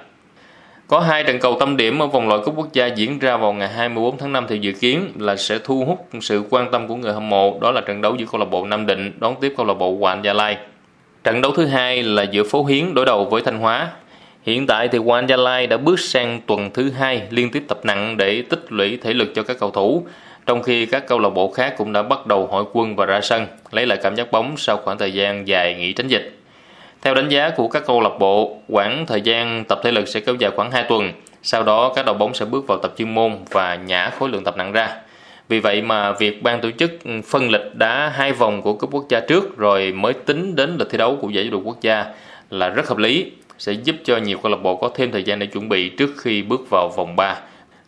[0.87, 3.53] Có hai trận cầu tâm điểm ở vòng loại cúp quốc gia diễn ra vào
[3.53, 6.95] ngày 24 tháng 5 thì dự kiến là sẽ thu hút sự quan tâm của
[6.95, 9.53] người hâm mộ, đó là trận đấu giữa câu lạc bộ Nam Định đón tiếp
[9.57, 10.57] câu lạc bộ Hoàng Gia Lai.
[11.23, 13.89] Trận đấu thứ hai là giữa Phố Hiến đối đầu với Thanh Hóa.
[14.43, 17.79] Hiện tại thì Hoàng Gia Lai đã bước sang tuần thứ hai liên tiếp tập
[17.83, 20.03] nặng để tích lũy thể lực cho các cầu thủ,
[20.45, 23.21] trong khi các câu lạc bộ khác cũng đã bắt đầu hội quân và ra
[23.21, 26.39] sân, lấy lại cảm giác bóng sau khoảng thời gian dài nghỉ tránh dịch.
[27.05, 30.19] Theo đánh giá của các câu lạc bộ, quãng thời gian tập thể lực sẽ
[30.19, 31.11] kéo dài khoảng 2 tuần.
[31.43, 34.43] Sau đó các đội bóng sẽ bước vào tập chuyên môn và nhả khối lượng
[34.43, 34.89] tập nặng ra.
[35.49, 36.91] Vì vậy mà việc ban tổ chức
[37.27, 40.89] phân lịch đá hai vòng của cúp quốc gia trước rồi mới tính đến lịch
[40.89, 42.05] thi đấu của giải vô địch quốc gia
[42.49, 45.39] là rất hợp lý, sẽ giúp cho nhiều câu lạc bộ có thêm thời gian
[45.39, 47.35] để chuẩn bị trước khi bước vào vòng 3.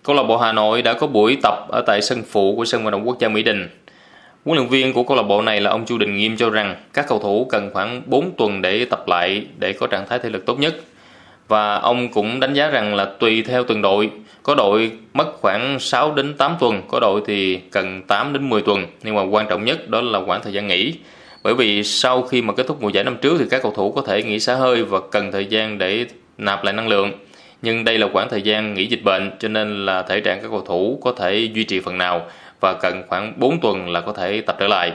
[0.04, 2.84] Câu lạc bộ Hà Nội đã có buổi tập ở tại sân phụ của sân
[2.84, 3.70] vận động quốc gia Mỹ Đình.
[4.48, 6.76] Huấn luyện viên của câu lạc bộ này là ông Chu Đình Nghiêm cho rằng
[6.94, 10.30] các cầu thủ cần khoảng 4 tuần để tập lại để có trạng thái thể
[10.30, 10.76] lực tốt nhất.
[11.48, 14.10] Và ông cũng đánh giá rằng là tùy theo từng đội,
[14.44, 18.62] có đội mất khoảng 6 đến 8 tuần, có đội thì cần 8 đến 10
[18.62, 20.94] tuần, nhưng mà quan trọng nhất đó là khoảng thời gian nghỉ.
[21.44, 23.92] Bởi vì sau khi mà kết thúc mùa giải năm trước thì các cầu thủ
[23.92, 26.06] có thể nghỉ xả hơi và cần thời gian để
[26.38, 27.12] nạp lại năng lượng.
[27.62, 30.48] Nhưng đây là khoảng thời gian nghỉ dịch bệnh cho nên là thể trạng các
[30.52, 32.26] cầu thủ có thể duy trì phần nào
[32.60, 34.92] và cần khoảng 4 tuần là có thể tập trở lại.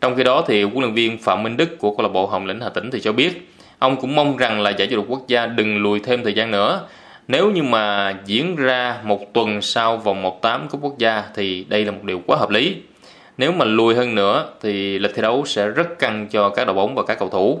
[0.00, 2.46] Trong khi đó thì huấn luyện viên Phạm Minh Đức của câu lạc bộ Hồng
[2.46, 5.28] Lĩnh Hà Tĩnh thì cho biết, ông cũng mong rằng là giải vô địch quốc
[5.28, 6.86] gia đừng lùi thêm thời gian nữa.
[7.28, 11.84] Nếu như mà diễn ra một tuần sau vòng 1-8 cúp quốc gia thì đây
[11.84, 12.76] là một điều quá hợp lý.
[13.38, 16.74] Nếu mà lùi hơn nữa thì lịch thi đấu sẽ rất căng cho các đội
[16.74, 17.60] bóng và các cầu thủ.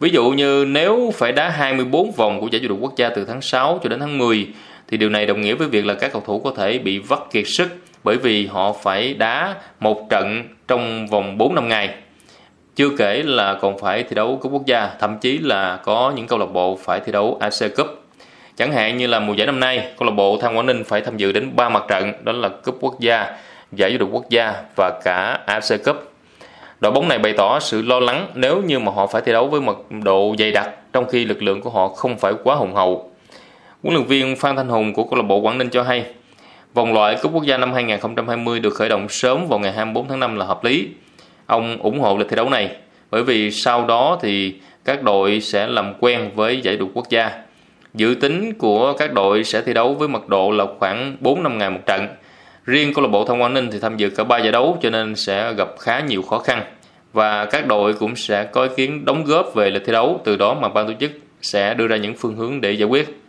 [0.00, 3.24] Ví dụ như nếu phải đá 24 vòng của giải vô địch quốc gia từ
[3.24, 4.48] tháng 6 cho đến tháng 10
[4.88, 7.18] thì điều này đồng nghĩa với việc là các cầu thủ có thể bị vắt
[7.30, 7.68] kiệt sức
[8.06, 11.90] bởi vì họ phải đá một trận trong vòng 4 năm ngày.
[12.76, 16.26] Chưa kể là còn phải thi đấu cúp quốc gia, thậm chí là có những
[16.26, 17.86] câu lạc bộ phải thi đấu AC Cup.
[18.56, 21.00] Chẳng hạn như là mùa giải năm nay, câu lạc bộ Thanh Quảng Ninh phải
[21.00, 23.36] tham dự đến 3 mặt trận, đó là cúp quốc gia,
[23.72, 26.12] giải vô địch quốc gia và cả AC Cup.
[26.80, 29.46] Đội bóng này bày tỏ sự lo lắng nếu như mà họ phải thi đấu
[29.46, 32.74] với mật độ dày đặc trong khi lực lượng của họ không phải quá hùng
[32.74, 33.10] hậu.
[33.82, 36.04] Huấn luyện viên Phan Thanh Hùng của câu lạc bộ Quảng Ninh cho hay,
[36.74, 40.20] vòng loại cúp quốc gia năm 2020 được khởi động sớm vào ngày 24 tháng
[40.20, 40.88] 5 là hợp lý.
[41.46, 42.76] Ông ủng hộ lịch thi đấu này
[43.10, 47.30] bởi vì sau đó thì các đội sẽ làm quen với giải đấu quốc gia.
[47.94, 51.58] Dự tính của các đội sẽ thi đấu với mật độ là khoảng 4 năm
[51.58, 52.08] ngày một trận.
[52.64, 54.90] Riêng câu lạc bộ Thông Quảng Ninh thì tham dự cả ba giải đấu cho
[54.90, 56.64] nên sẽ gặp khá nhiều khó khăn.
[57.12, 60.36] Và các đội cũng sẽ có ý kiến đóng góp về lịch thi đấu, từ
[60.36, 61.10] đó mà ban tổ chức
[61.42, 63.25] sẽ đưa ra những phương hướng để giải quyết.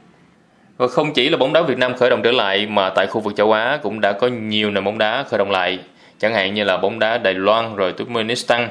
[0.77, 3.21] Và không chỉ là bóng đá Việt Nam khởi động trở lại mà tại khu
[3.21, 5.79] vực châu Á cũng đã có nhiều nền bóng đá khởi động lại,
[6.19, 8.69] chẳng hạn như là bóng đá Đài Loan rồi Turkmenistan.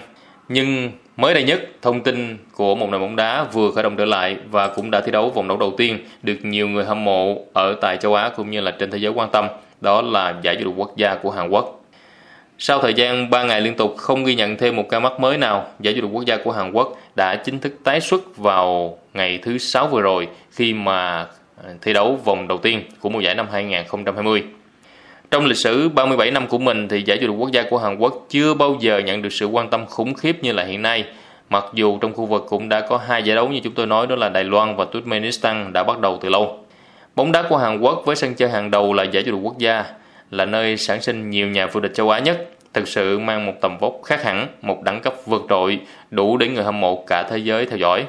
[0.48, 4.04] Nhưng mới đây nhất, thông tin của một nền bóng đá vừa khởi động trở
[4.04, 7.44] lại và cũng đã thi đấu vòng đấu đầu tiên được nhiều người hâm mộ
[7.52, 9.48] ở tại châu Á cũng như là trên thế giới quan tâm,
[9.80, 11.82] đó là giải vô địch quốc gia của Hàn Quốc.
[12.58, 15.38] Sau thời gian 3 ngày liên tục không ghi nhận thêm một ca mắc mới
[15.38, 18.98] nào, giải vô địch quốc gia của Hàn Quốc đã chính thức tái xuất vào
[19.14, 21.26] ngày thứ sáu vừa rồi khi mà
[21.82, 24.44] thi đấu vòng đầu tiên của mùa giải năm 2020.
[25.30, 27.98] Trong lịch sử 37 năm của mình thì giải vô địch quốc gia của Hàn
[27.98, 31.04] Quốc chưa bao giờ nhận được sự quan tâm khủng khiếp như là hiện nay.
[31.50, 34.06] Mặc dù trong khu vực cũng đã có hai giải đấu như chúng tôi nói
[34.06, 36.58] đó là Đài Loan và Turkmenistan đã bắt đầu từ lâu.
[37.16, 39.58] Bóng đá của Hàn Quốc với sân chơi hàng đầu là giải vô địch quốc
[39.58, 39.84] gia
[40.30, 43.52] là nơi sản sinh nhiều nhà vô địch châu Á nhất, thực sự mang một
[43.60, 47.22] tầm vóc khác hẳn, một đẳng cấp vượt trội, đủ để người hâm mộ cả
[47.30, 48.04] thế giới theo dõi.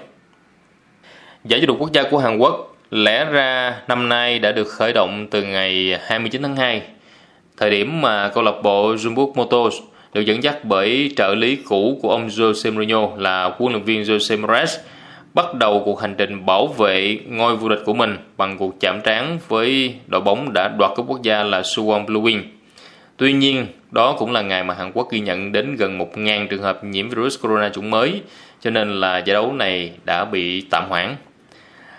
[1.43, 4.93] Giải vô địch quốc gia của Hàn Quốc Lẽ ra năm nay đã được khởi
[4.93, 6.81] động từ ngày 29 tháng 2,
[7.57, 9.75] thời điểm mà câu lạc bộ Jumbo Motors
[10.13, 14.03] được dẫn dắt bởi trợ lý cũ của ông Jose Mourinho là huấn luyện viên
[14.03, 14.77] Jose Moraes
[15.33, 18.99] bắt đầu cuộc hành trình bảo vệ ngôi vô địch của mình bằng cuộc chạm
[19.03, 22.41] trán với đội bóng đã đoạt cúp quốc gia là Suwon Blue Wing.
[23.17, 26.61] Tuy nhiên, đó cũng là ngày mà Hàn Quốc ghi nhận đến gần 1.000 trường
[26.61, 28.21] hợp nhiễm virus corona chủng mới,
[28.61, 31.15] cho nên là giải đấu này đã bị tạm hoãn.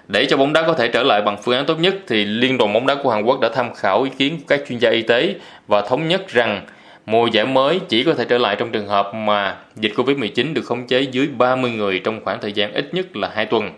[0.09, 2.59] Để cho bóng đá có thể trở lại bằng phương án tốt nhất thì Liên
[2.59, 4.91] đoàn bóng đá của Hàn Quốc đã tham khảo ý kiến của các chuyên gia
[4.91, 5.35] y tế
[5.67, 6.63] và thống nhất rằng
[7.07, 10.63] mùa giải mới chỉ có thể trở lại trong trường hợp mà dịch Covid-19 được
[10.65, 13.71] khống chế dưới 30 người trong khoảng thời gian ít nhất là 2 tuần.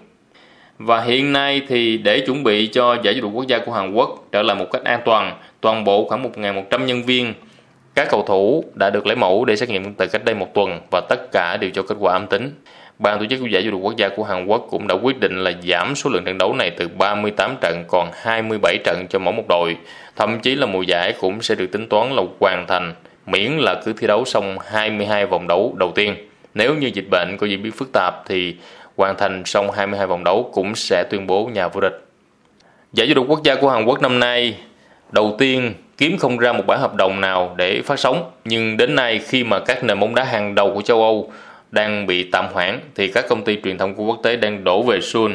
[0.79, 3.93] Và hiện nay thì để chuẩn bị cho giải vô địch quốc gia của Hàn
[3.93, 7.35] Quốc trở lại một cách an toàn, toàn bộ khoảng 1.100 nhân viên,
[7.95, 10.81] các cầu thủ đã được lấy mẫu để xét nghiệm từ cách đây một tuần
[10.91, 12.53] và tất cả đều cho kết quả âm tính.
[13.01, 15.45] Ban tổ chức giải vô địch quốc gia của Hàn Quốc cũng đã quyết định
[15.45, 19.35] là giảm số lượng trận đấu này từ 38 trận còn 27 trận cho mỗi
[19.35, 19.77] một đội.
[20.17, 22.95] Thậm chí là mùa giải cũng sẽ được tính toán là hoàn thành,
[23.27, 26.15] miễn là cứ thi đấu xong 22 vòng đấu đầu tiên.
[26.55, 28.57] Nếu như dịch bệnh có diễn biến phức tạp thì
[28.97, 32.05] hoàn thành xong 22 vòng đấu cũng sẽ tuyên bố nhà vô địch.
[32.93, 34.57] Giải vô địch quốc gia của Hàn Quốc năm nay,
[35.13, 38.95] đầu tiên kiếm không ra một bản hợp đồng nào để phát sóng nhưng đến
[38.95, 41.33] nay khi mà các nền bóng đá hàng đầu của châu Âu
[41.71, 44.83] đang bị tạm hoãn thì các công ty truyền thông của quốc tế đang đổ
[44.83, 45.33] về Seoul.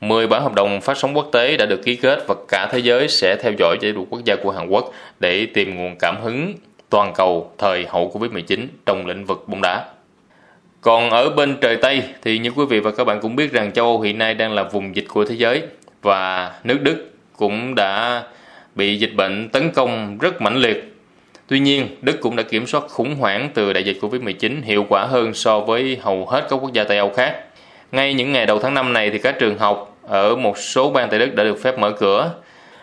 [0.00, 2.78] 10 bản hợp đồng phát sóng quốc tế đã được ký kết và cả thế
[2.78, 6.16] giới sẽ theo dõi giải độ quốc gia của Hàn Quốc để tìm nguồn cảm
[6.22, 6.54] hứng
[6.90, 9.84] toàn cầu thời hậu Covid-19 trong lĩnh vực bóng đá.
[10.80, 13.72] Còn ở bên trời Tây thì như quý vị và các bạn cũng biết rằng
[13.72, 15.62] châu Âu hiện nay đang là vùng dịch của thế giới
[16.02, 18.22] và nước Đức cũng đã
[18.74, 20.91] bị dịch bệnh tấn công rất mãnh liệt
[21.52, 25.06] Tuy nhiên, Đức cũng đã kiểm soát khủng hoảng từ đại dịch Covid-19 hiệu quả
[25.06, 27.36] hơn so với hầu hết các quốc gia Tây Âu khác.
[27.92, 31.08] Ngay những ngày đầu tháng 5 này thì các trường học ở một số bang
[31.10, 32.30] tại Đức đã được phép mở cửa.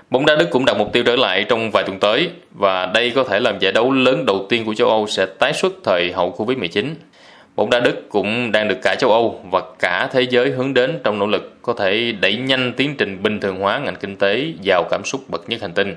[0.09, 3.11] Bóng đá Đức cũng đặt mục tiêu trở lại trong vài tuần tới và đây
[3.15, 6.11] có thể làm giải đấu lớn đầu tiên của châu Âu sẽ tái xuất thời
[6.11, 6.85] hậu Covid-19.
[7.55, 10.99] Bóng đá Đức cũng đang được cả châu Âu và cả thế giới hướng đến
[11.03, 14.45] trong nỗ lực có thể đẩy nhanh tiến trình bình thường hóa ngành kinh tế
[14.61, 15.95] giàu cảm xúc bậc nhất hành tinh.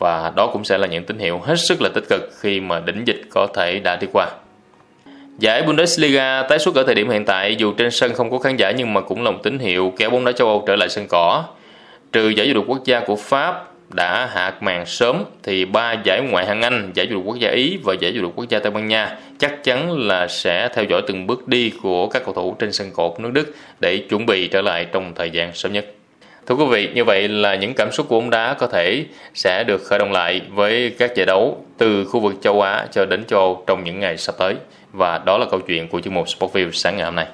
[0.00, 2.80] Và đó cũng sẽ là những tín hiệu hết sức là tích cực khi mà
[2.80, 4.26] đỉnh dịch có thể đã đi qua.
[5.38, 8.56] Giải Bundesliga tái xuất ở thời điểm hiện tại dù trên sân không có khán
[8.56, 10.88] giả nhưng mà cũng là một tín hiệu kéo bóng đá châu Âu trở lại
[10.88, 11.44] sân cỏ.
[12.12, 16.20] Trừ giải vô địch quốc gia của Pháp đã hạ màn sớm thì ba giải
[16.30, 18.58] ngoại hạng Anh, giải vô địch quốc gia Ý và giải vô địch quốc gia
[18.58, 22.34] Tây Ban Nha chắc chắn là sẽ theo dõi từng bước đi của các cầu
[22.34, 25.72] thủ trên sân cột nước Đức để chuẩn bị trở lại trong thời gian sớm
[25.72, 25.86] nhất.
[26.50, 29.64] Thưa quý vị, như vậy là những cảm xúc của bóng đá có thể sẽ
[29.64, 33.24] được khởi động lại với các giải đấu từ khu vực châu Á cho đến
[33.24, 34.54] châu Âu trong những ngày sắp tới.
[34.92, 37.26] Và đó là câu chuyện của chương mục Sportview sáng ngày hôm nay.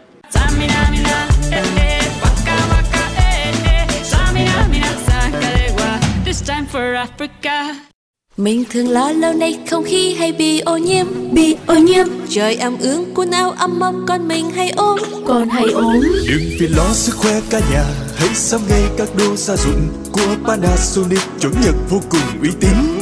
[8.37, 12.07] Mình thường lo lâu nay không khí hay bị ô nhiễm Bị ô nhiễm.
[12.29, 16.43] Trời ẩm ướt quần áo ấm ấm con mình hay ốm Con hay ốm Đừng
[16.61, 21.21] vì lo sức khỏe cả nhà Hãy sắm ngay các đồ gia dụng Của Panasonic
[21.41, 23.01] chuẩn nhật vô cùng uy tín?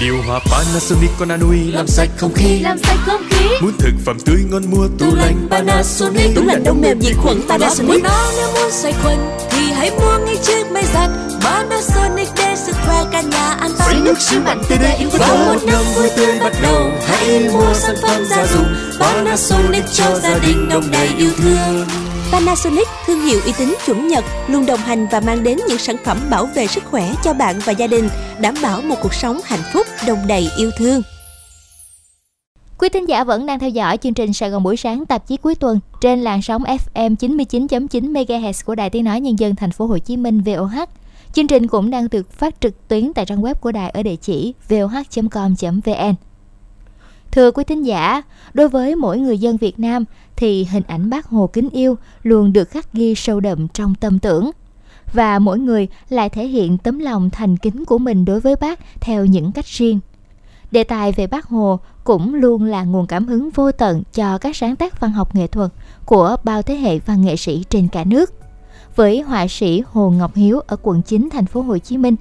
[0.00, 2.60] Điều hòa Panasonic con anui làm sạch không khí.
[2.60, 3.46] Làm sạch không khí.
[3.62, 6.36] Muốn thực phẩm tươi ngon mua tủ lạnh Panasonic.
[6.36, 8.02] Tủ lạnh đông mềm diệt khuẩn Panasonic.
[8.02, 9.18] nó nếu muốn sạch khuẩn
[9.50, 13.90] Thì hãy mua ngay chiếc máy giặt Panasonic để sức khỏe cả nhà an toàn.
[13.90, 16.90] Xoay nước siêu mạnh tê đê Và một năm vui tươi bắt đầu.
[17.06, 21.86] Hãy mua sản phẩm gia dụng Panasonic cho gia đình đông đầy yêu thương
[22.32, 25.96] Panasonic, thương hiệu uy tín chuẩn Nhật, luôn đồng hành và mang đến những sản
[26.04, 28.08] phẩm bảo vệ sức khỏe cho bạn và gia đình,
[28.40, 31.02] đảm bảo một cuộc sống hạnh phúc, đồng đầy yêu thương.
[32.78, 35.36] Quý thính giả vẫn đang theo dõi chương trình Sài Gòn buổi sáng tạp chí
[35.36, 39.70] cuối tuần trên làn sóng FM 99.9 MHz của Đài Tiếng nói Nhân dân Thành
[39.70, 40.88] phố Hồ Chí Minh VOH.
[41.32, 44.16] Chương trình cũng đang được phát trực tuyến tại trang web của đài ở địa
[44.16, 46.14] chỉ voh.com.vn.
[47.36, 48.22] Thưa quý thính giả,
[48.54, 50.04] đối với mỗi người dân Việt Nam
[50.36, 54.18] thì hình ảnh bác Hồ kính yêu luôn được khắc ghi sâu đậm trong tâm
[54.18, 54.50] tưởng.
[55.12, 58.80] Và mỗi người lại thể hiện tấm lòng thành kính của mình đối với bác
[59.00, 60.00] theo những cách riêng.
[60.70, 64.56] Đề tài về bác Hồ cũng luôn là nguồn cảm hứng vô tận cho các
[64.56, 65.70] sáng tác văn học nghệ thuật
[66.04, 68.34] của bao thế hệ văn nghệ sĩ trên cả nước.
[68.96, 72.16] Với họa sĩ Hồ Ngọc Hiếu ở quận 9 thành phố Hồ Chí Minh,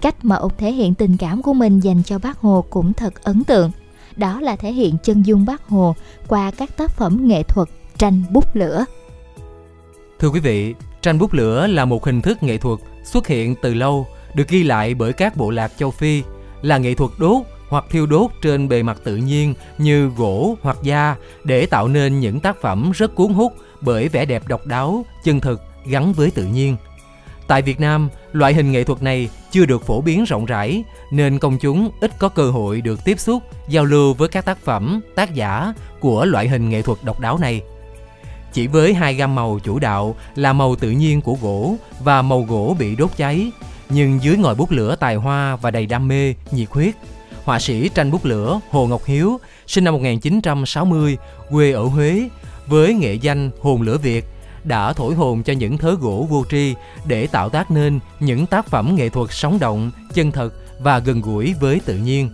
[0.00, 3.24] cách mà ông thể hiện tình cảm của mình dành cho bác Hồ cũng thật
[3.24, 3.70] ấn tượng
[4.18, 5.96] đó là thể hiện chân dung bác Hồ
[6.28, 8.84] qua các tác phẩm nghệ thuật tranh bút lửa.
[10.18, 13.74] Thưa quý vị, tranh bút lửa là một hình thức nghệ thuật xuất hiện từ
[13.74, 16.22] lâu, được ghi lại bởi các bộ lạc châu Phi,
[16.62, 20.78] là nghệ thuật đốt hoặc thiêu đốt trên bề mặt tự nhiên như gỗ hoặc
[20.82, 25.04] da để tạo nên những tác phẩm rất cuốn hút bởi vẻ đẹp độc đáo,
[25.24, 26.76] chân thực gắn với tự nhiên.
[27.48, 31.38] Tại Việt Nam, loại hình nghệ thuật này chưa được phổ biến rộng rãi nên
[31.38, 35.00] công chúng ít có cơ hội được tiếp xúc, giao lưu với các tác phẩm,
[35.14, 37.62] tác giả của loại hình nghệ thuật độc đáo này.
[38.52, 42.42] Chỉ với hai gam màu chủ đạo là màu tự nhiên của gỗ và màu
[42.42, 43.50] gỗ bị đốt cháy,
[43.88, 46.94] nhưng dưới ngòi bút lửa tài hoa và đầy đam mê, nhiệt huyết,
[47.44, 51.16] họa sĩ tranh bút lửa Hồ Ngọc Hiếu, sinh năm 1960,
[51.50, 52.28] quê ở Huế,
[52.66, 54.24] với nghệ danh Hồn Lửa Việt,
[54.68, 58.66] đã thổi hồn cho những thớ gỗ vô tri để tạo tác nên những tác
[58.66, 62.30] phẩm nghệ thuật sống động, chân thật và gần gũi với tự nhiên.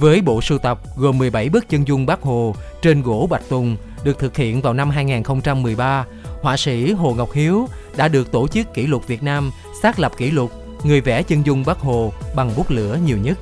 [0.00, 3.76] Với bộ sưu tập gồm 17 bức chân dung Bác Hồ trên gỗ bạch tùng
[4.04, 6.04] được thực hiện vào năm 2013,
[6.42, 9.50] họa sĩ Hồ Ngọc Hiếu đã được Tổ chức Kỷ lục Việt Nam
[9.82, 10.52] xác lập kỷ lục
[10.84, 13.38] người vẽ chân dung Bác Hồ bằng bút lửa nhiều nhất.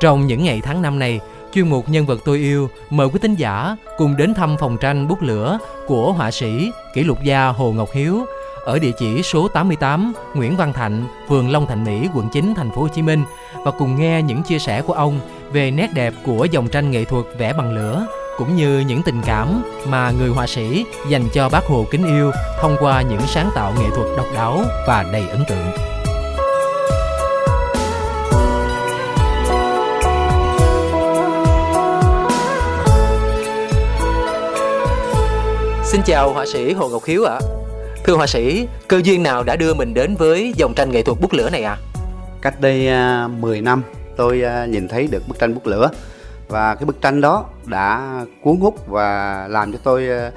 [0.00, 1.20] Trong những ngày tháng năm này,
[1.56, 5.08] chuyên mục Nhân vật tôi yêu mời quý thính giả cùng đến thăm phòng tranh
[5.08, 8.26] bút lửa của họa sĩ, kỷ lục gia Hồ Ngọc Hiếu
[8.64, 12.70] ở địa chỉ số 88 Nguyễn Văn Thạnh, phường Long Thạnh Mỹ, quận 9, thành
[12.70, 13.24] phố Hồ Chí Minh
[13.64, 15.20] và cùng nghe những chia sẻ của ông
[15.52, 18.06] về nét đẹp của dòng tranh nghệ thuật vẽ bằng lửa
[18.38, 22.30] cũng như những tình cảm mà người họa sĩ dành cho bác Hồ kính yêu
[22.60, 25.96] thông qua những sáng tạo nghệ thuật độc đáo và đầy ấn tượng.
[35.96, 37.38] Xin chào họa sĩ Hồ Ngọc Hiếu ạ.
[37.40, 37.46] À.
[38.04, 41.20] Thưa họa sĩ, cơ duyên nào đã đưa mình đến với dòng tranh nghệ thuật
[41.20, 41.76] bút lửa này ạ?
[41.76, 41.82] À?
[42.42, 42.88] Cách đây
[43.26, 43.82] uh, 10 năm,
[44.16, 45.90] tôi uh, nhìn thấy được bức tranh bút lửa
[46.48, 50.32] và cái bức tranh đó đã cuốn hút và làm cho tôi uh,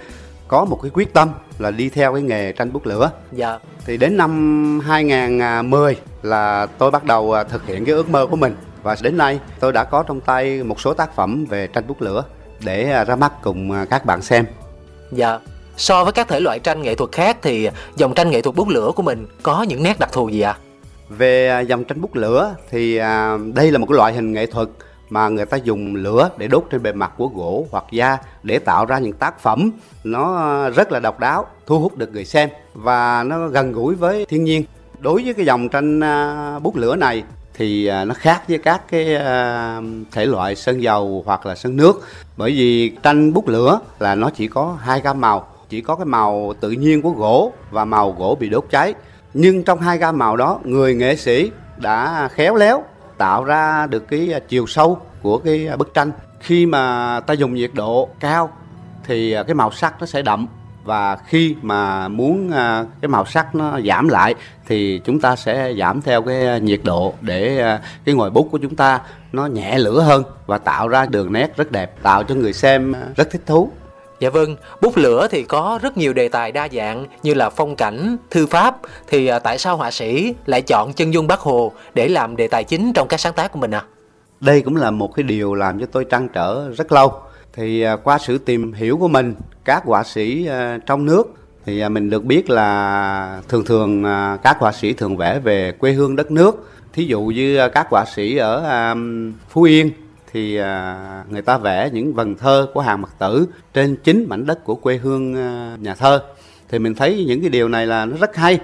[0.48, 3.12] có một cái quyết tâm là đi theo cái nghề tranh bút lửa.
[3.32, 3.60] Dạ.
[3.86, 8.56] Thì đến năm 2010 là tôi bắt đầu thực hiện cái ước mơ của mình
[8.84, 12.02] và đến nay tôi đã có trong tay một số tác phẩm về tranh bút
[12.02, 12.24] lửa
[12.64, 14.46] để à, ra mắt cùng à, các bạn xem.
[15.12, 15.40] Dạ.
[15.78, 18.68] So với các thể loại tranh nghệ thuật khác thì dòng tranh nghệ thuật bút
[18.68, 20.52] lửa của mình có những nét đặc thù gì ạ?
[20.52, 20.62] À?
[21.10, 24.68] Về dòng tranh bút lửa thì à, đây là một cái loại hình nghệ thuật
[25.10, 28.60] mà người ta dùng lửa để đốt trên bề mặt của gỗ hoặc da để
[28.60, 29.72] tạo ra những tác phẩm
[30.04, 33.96] nó à, rất là độc đáo, thu hút được người xem và nó gần gũi
[33.96, 34.64] với thiên nhiên.
[35.00, 37.24] Đối với cái dòng tranh à, bút lửa này
[37.60, 39.82] thì à, nó khác với các cái à,
[40.12, 42.08] thể loại sơn dầu hoặc là sơn nước.
[42.38, 46.06] Bởi vì tranh bút lửa là nó chỉ có hai gam màu, chỉ có cái
[46.06, 48.94] màu tự nhiên của gỗ và màu gỗ bị đốt cháy.
[49.34, 52.84] Nhưng trong hai gam màu đó, người nghệ sĩ đã khéo léo
[53.18, 56.12] tạo ra được cái à, chiều sâu của cái bức tranh.
[56.40, 58.52] Khi mà ta dùng nhiệt độ cao
[59.04, 60.48] thì cái màu sắc nó sẽ đậm
[60.84, 64.36] và khi mà muốn à, cái màu sắc nó giảm lại
[64.68, 68.58] thì chúng ta sẽ giảm theo cái nhiệt độ để à, cái ngòi bút của
[68.58, 69.02] chúng ta
[69.32, 72.94] nó nhẹ lửa hơn và tạo ra đường nét rất đẹp tạo cho người xem
[73.16, 73.72] rất thích thú
[74.20, 77.76] Dạ vâng, bút lửa thì có rất nhiều đề tài đa dạng như là phong
[77.76, 78.78] cảnh, thư pháp
[79.08, 82.48] thì à, tại sao họa sĩ lại chọn chân dung Bác Hồ để làm đề
[82.48, 83.84] tài chính trong các sáng tác của mình à?
[84.40, 87.22] Đây cũng là một cái điều làm cho tôi trăn trở rất lâu.
[87.54, 89.36] Thì à, qua sự tìm hiểu của mình,
[89.66, 91.34] các họa sĩ à, trong nước
[91.66, 94.04] thì à, mình được biết là thường thường
[94.44, 96.70] các họa sĩ thường vẽ về quê hương đất nước.
[96.94, 98.96] Thí dụ như các họa sĩ ở
[99.50, 99.92] Phú Yên
[100.32, 100.58] thì
[101.30, 104.76] người ta vẽ những vần thơ của hàng mặc tử trên chính mảnh đất của
[104.76, 105.34] quê hương
[105.84, 106.24] nhà thơ.
[106.70, 108.60] Thì mình thấy những cái điều này là nó rất hay.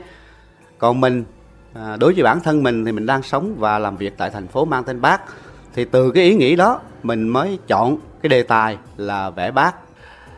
[0.78, 1.24] Còn mình
[1.74, 4.66] đối với bản thân mình thì mình đang sống và làm việc tại thành phố
[4.66, 5.22] mang tên bác
[5.76, 9.76] thì từ cái ý nghĩ đó mình mới chọn cái đề tài là vẽ bác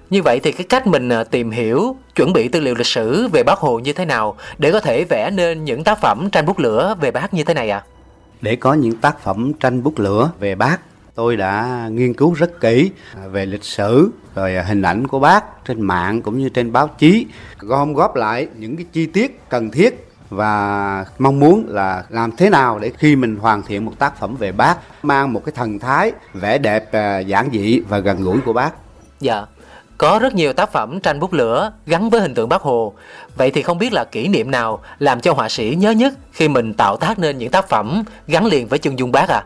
[0.10, 3.44] như vậy thì cái cách mình tìm hiểu, chuẩn bị tư liệu lịch sử về
[3.44, 6.60] Bác Hồ như thế nào để có thể vẽ nên những tác phẩm tranh bút
[6.60, 7.78] lửa về bác như thế này ạ?
[7.78, 7.88] À?
[8.42, 10.78] Để có những tác phẩm tranh bút lửa về bác
[11.16, 12.92] tôi đã nghiên cứu rất kỹ
[13.32, 17.26] về lịch sử rồi hình ảnh của bác trên mạng cũng như trên báo chí
[17.60, 22.50] gom góp lại những cái chi tiết cần thiết và mong muốn là làm thế
[22.50, 25.80] nào để khi mình hoàn thiện một tác phẩm về bác mang một cái thần
[25.80, 28.72] thái vẻ đẹp à, giản dị và gần gũi của bác.
[29.20, 29.46] Dạ.
[29.98, 32.94] Có rất nhiều tác phẩm tranh bút lửa gắn với hình tượng Bác Hồ.
[33.36, 36.48] Vậy thì không biết là kỷ niệm nào làm cho họa sĩ nhớ nhất khi
[36.48, 39.44] mình tạo tác nên những tác phẩm gắn liền với chân dung bác à?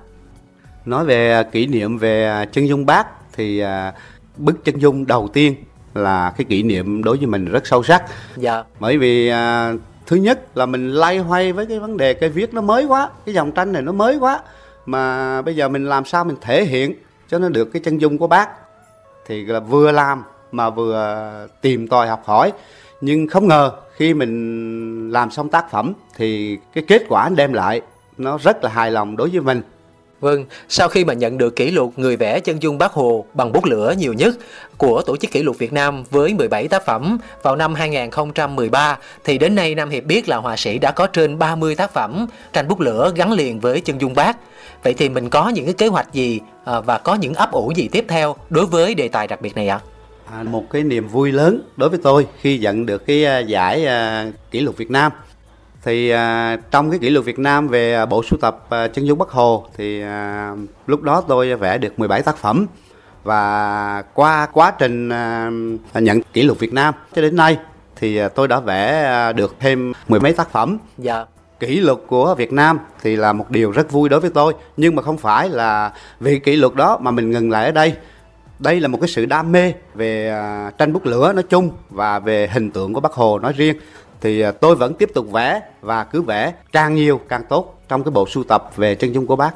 [0.86, 3.94] nói về kỷ niệm về chân dung bác thì à,
[4.38, 5.56] bức chân dung đầu tiên
[5.94, 8.04] là cái kỷ niệm đối với mình rất sâu sắc
[8.38, 9.74] dạ bởi vì à,
[10.12, 13.10] thứ nhất là mình lay hoay với cái vấn đề, cái viết nó mới quá,
[13.26, 14.42] cái dòng tranh này nó mới quá,
[14.86, 16.94] mà bây giờ mình làm sao mình thể hiện
[17.30, 18.50] cho nó được cái chân dung của bác.
[19.26, 22.52] Thì là vừa làm mà vừa tìm tòi học hỏi.
[23.02, 27.82] Nhưng không ngờ khi mình làm xong tác phẩm thì cái kết quả đem lại
[28.18, 29.62] nó rất là hài lòng đối với mình.
[30.22, 33.52] Vâng, sau khi mà nhận được kỷ lục người vẽ chân dung Bác Hồ bằng
[33.52, 34.36] bút lửa nhiều nhất
[34.78, 39.38] của Tổ chức Kỷ lục Việt Nam với 17 tác phẩm vào năm 2013 thì
[39.38, 42.68] đến nay Nam Hiệp biết là họa sĩ đã có trên 30 tác phẩm tranh
[42.68, 44.38] bút lửa gắn liền với chân dung Bác.
[44.84, 47.72] Vậy thì mình có những cái kế hoạch gì à, và có những ấp ủ
[47.76, 49.80] gì tiếp theo đối với đề tài đặc biệt này ạ?
[50.32, 53.86] À, một cái niềm vui lớn đối với tôi khi nhận được cái à, giải
[53.86, 55.12] à, kỷ lục Việt Nam
[55.84, 59.08] thì à, trong cái kỷ lục Việt Nam về à, bộ sưu tập à, chân
[59.08, 60.52] dung Bắc Hồ thì à,
[60.88, 62.66] lúc đó tôi vẽ được 17 tác phẩm
[63.24, 65.52] và qua quá trình à,
[65.94, 67.58] nhận kỷ lục Việt Nam cho đến nay
[67.96, 70.78] thì à, tôi đã vẽ à, được thêm mười mấy tác phẩm.
[70.98, 71.26] Dạ.
[71.60, 74.96] Kỷ lục của Việt Nam thì là một điều rất vui đối với tôi nhưng
[74.96, 77.96] mà không phải là vì kỷ lục đó mà mình ngừng lại ở đây
[78.60, 82.20] đây là một cái sự đam mê về à, tranh bút lửa nói chung và
[82.20, 83.76] về hình tượng của Bắc Hồ nói riêng
[84.22, 88.04] thì à, tôi vẫn tiếp tục vẽ và cứ vẽ càng nhiều càng tốt trong
[88.04, 89.52] cái bộ sưu tập về chân dung của bác.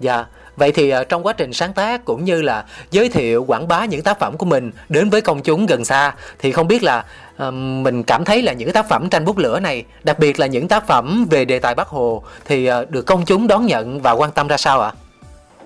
[0.00, 0.24] Dạ,
[0.56, 3.84] vậy thì à, trong quá trình sáng tác cũng như là giới thiệu quảng bá
[3.84, 7.04] những tác phẩm của mình đến với công chúng gần xa thì không biết là
[7.48, 10.46] uh, mình cảm thấy là những tác phẩm tranh bút lửa này, đặc biệt là
[10.46, 14.12] những tác phẩm về đề tài Bác Hồ thì được công chúng đón nhận và
[14.12, 14.92] quan tâm ra sao ạ?
[14.94, 14.96] À?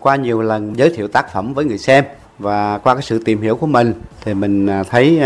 [0.01, 2.05] Qua nhiều lần giới thiệu tác phẩm với người xem
[2.39, 5.20] và qua cái sự tìm hiểu của mình thì mình thấy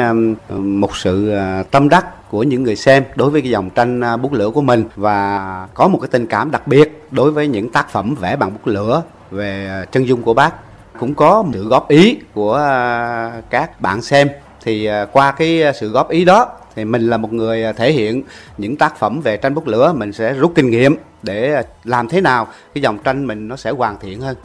[0.48, 1.34] một sự
[1.70, 4.62] tâm đắc của những người xem đối với cái dòng tranh à, bút lửa của
[4.62, 4.84] mình.
[4.96, 8.52] Và có một cái tình cảm đặc biệt đối với những tác phẩm vẽ bằng
[8.52, 10.54] bút lửa về à, chân dung của bác.
[11.00, 14.28] Cũng có sự góp ý của à, các bạn xem.
[14.62, 18.22] Thì qua cái sự góp ý đó thì mình là một người thể hiện
[18.58, 19.92] những tác phẩm về tranh bút lửa.
[19.96, 23.70] Mình sẽ rút kinh nghiệm để làm thế nào cái dòng tranh mình nó sẽ
[23.70, 24.36] hoàn thiện hơn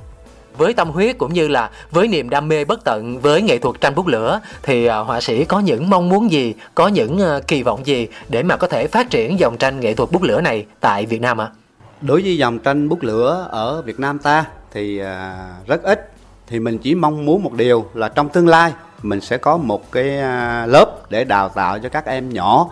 [0.58, 3.82] với tâm huyết cũng như là với niềm đam mê bất tận với nghệ thuật
[3.82, 7.42] tranh bút lửa thì à, họa sĩ có những mong muốn gì, có những ờ,
[7.48, 10.42] kỳ vọng gì để mà có thể phát triển dòng tranh nghệ thuật bút lửa
[10.42, 11.52] này tại Việt Nam ạ?
[11.52, 11.56] À?
[12.02, 16.12] Đối với dòng tranh bút lửa ở Việt Nam ta thì à, rất ít
[16.48, 19.92] thì mình chỉ mong muốn một điều là trong tương lai mình sẽ có một
[19.92, 22.70] cái à, lớp để đào tạo cho các em nhỏ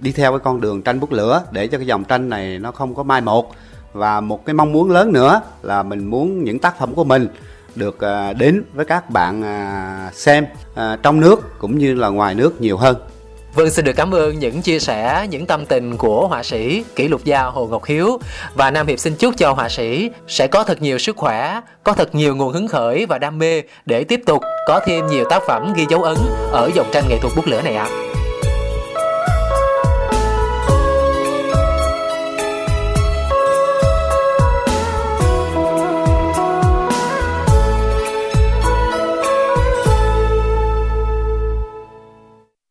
[0.00, 2.72] đi theo cái con đường tranh bút lửa để cho cái dòng tranh này nó
[2.72, 3.54] không có mai một
[3.94, 7.28] và một cái mong muốn lớn nữa là mình muốn những tác phẩm của mình
[7.74, 12.34] được à, đến với các bạn à, xem à, trong nước cũng như là ngoài
[12.34, 12.96] nước nhiều hơn
[13.54, 17.08] Vâng, xin được cảm ơn những chia sẻ, những tâm tình của họa sĩ kỷ
[17.08, 18.18] lục gia Hồ Ngọc Hiếu
[18.54, 21.92] và Nam Hiệp xin chúc cho họa sĩ sẽ có thật nhiều sức khỏe, có
[21.92, 25.42] thật nhiều nguồn hứng khởi và đam mê để tiếp tục có thêm nhiều tác
[25.46, 26.16] phẩm ghi dấu ấn
[26.52, 27.88] ở dòng tranh nghệ thuật bút lửa này ạ.
[27.90, 28.13] À.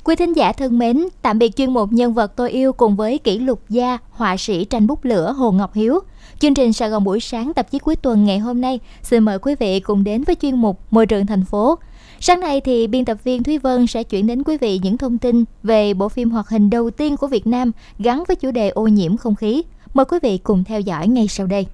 [0.06, 3.18] Quý thính giả thân mến, tạm biệt chuyên mục Nhân vật tôi yêu cùng với
[3.18, 6.00] kỷ lục gia, họa sĩ tranh bút lửa Hồ Ngọc Hiếu.
[6.40, 9.40] Chương trình Sài Gòn buổi sáng tạp chí cuối tuần ngày hôm nay xin mời
[9.40, 11.78] quý vị cùng đến với chuyên mục Môi trường thành phố.
[12.20, 15.18] Sáng nay thì biên tập viên Thúy Vân sẽ chuyển đến quý vị những thông
[15.18, 18.70] tin về bộ phim hoạt hình đầu tiên của Việt Nam gắn với chủ đề
[18.70, 19.64] ô nhiễm không khí.
[19.94, 21.68] Mời quý vị cùng theo dõi ngay sau đây.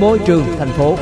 [0.00, 0.96] Môi trường thành phố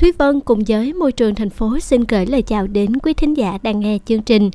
[0.00, 3.36] Thúy Vân cùng với môi trường thành phố xin gửi lời chào đến quý thính
[3.36, 4.50] giả đang nghe chương trình.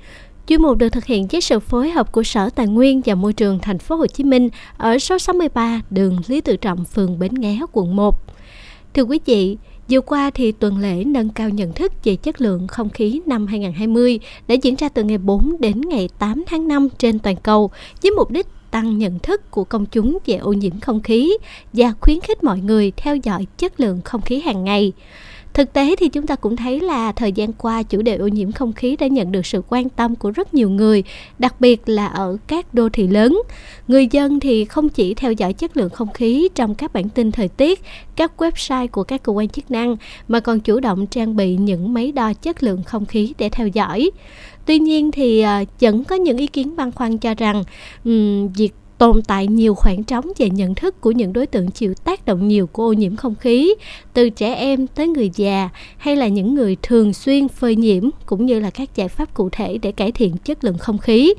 [0.48, 3.34] Chuyên mục được thực hiện với sự phối hợp của Sở Tài nguyên và Môi
[3.34, 7.34] trường thành phố Hồ Chí Minh ở số 63 đường Lý Tự Trọng, phường Bến
[7.34, 8.16] Nghé, quận 1.
[8.94, 9.58] Thưa quý vị,
[9.90, 13.48] Vừa qua thì tuần lễ nâng cao nhận thức về chất lượng không khí năm
[13.48, 17.72] 2020 đã diễn ra từ ngày 4 đến ngày 8 tháng 5 trên toàn cầu
[18.02, 21.38] với mục đích tăng nhận thức của công chúng về ô nhiễm không khí
[21.74, 24.94] và khuyến khích mọi người theo dõi chất lượng không khí hàng ngày.
[25.56, 28.52] Thực tế thì chúng ta cũng thấy là thời gian qua chủ đề ô nhiễm
[28.52, 31.04] không khí đã nhận được sự quan tâm của rất nhiều người,
[31.40, 33.42] đặc biệt là ở các đô thị lớn.
[33.88, 37.32] Người dân thì không chỉ theo dõi chất lượng không khí trong các bản tin
[37.32, 37.82] thời tiết,
[38.16, 39.96] các website của các cơ quan chức năng
[40.28, 43.68] mà còn chủ động trang bị những máy đo chất lượng không khí để theo
[43.68, 44.12] dõi.
[44.66, 47.64] Tuy nhiên thì à, vẫn có những ý kiến băn khoăn cho rằng
[48.06, 51.94] um, việc tồn tại nhiều khoảng trống về nhận thức của những đối tượng chịu
[51.94, 53.76] tác động nhiều của ô nhiễm không khí,
[54.14, 58.46] từ trẻ em tới người già, hay là những người thường xuyên phơi nhiễm, cũng
[58.46, 61.34] như là các giải pháp cụ thể để cải thiện chất lượng không khí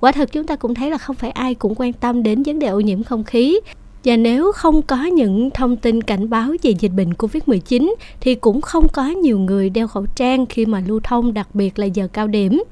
[0.00, 2.58] quả thật chúng ta cũng thấy là không phải ai cũng quan tâm đến vấn
[2.58, 3.60] đề ô nhiễm không khí
[4.04, 8.60] và nếu không có những thông tin cảnh báo về dịch bệnh Covid-19 thì cũng
[8.60, 12.08] không có nhiều người đeo khẩu trang khi mà lưu thông, đặc biệt là giờ
[12.12, 12.62] cao điểm.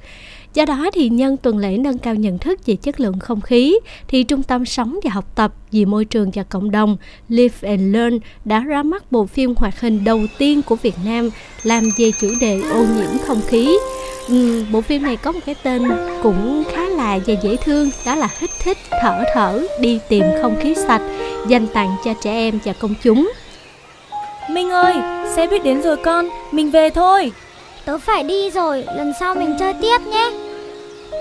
[0.54, 3.78] Do đó thì nhân tuần lễ nâng cao nhận thức về chất lượng không khí
[4.08, 6.96] thì Trung tâm Sống và Học tập vì môi trường và cộng đồng
[7.28, 11.30] Live and Learn đã ra mắt bộ phim hoạt hình đầu tiên của Việt Nam
[11.62, 13.78] làm về chủ đề ô nhiễm không khí.
[14.28, 15.82] Ừ, bộ phim này có một cái tên
[16.22, 20.56] cũng khá là và dễ thương đó là hít hít thở thở đi tìm không
[20.60, 21.02] khí sạch
[21.48, 23.32] dành tặng cho trẻ em và công chúng
[24.50, 24.94] Minh ơi,
[25.36, 27.32] xe buýt đến rồi con, mình về thôi
[27.90, 30.32] Tớ phải đi rồi, lần sau mình chơi tiếp nhé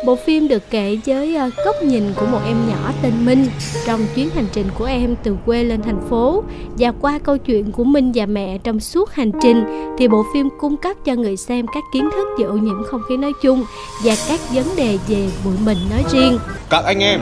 [0.06, 3.46] Bộ phim được kể với uh, góc nhìn của một em nhỏ tên Minh
[3.86, 6.44] trong chuyến hành trình của em từ quê lên thành phố
[6.78, 9.64] và qua câu chuyện của Minh và mẹ trong suốt hành trình
[9.98, 13.02] thì bộ phim cung cấp cho người xem các kiến thức về ô nhiễm không
[13.10, 13.66] khí nói chung
[14.04, 16.40] và các vấn đề về bụi mịn nói riêng.
[16.70, 17.20] Các anh em,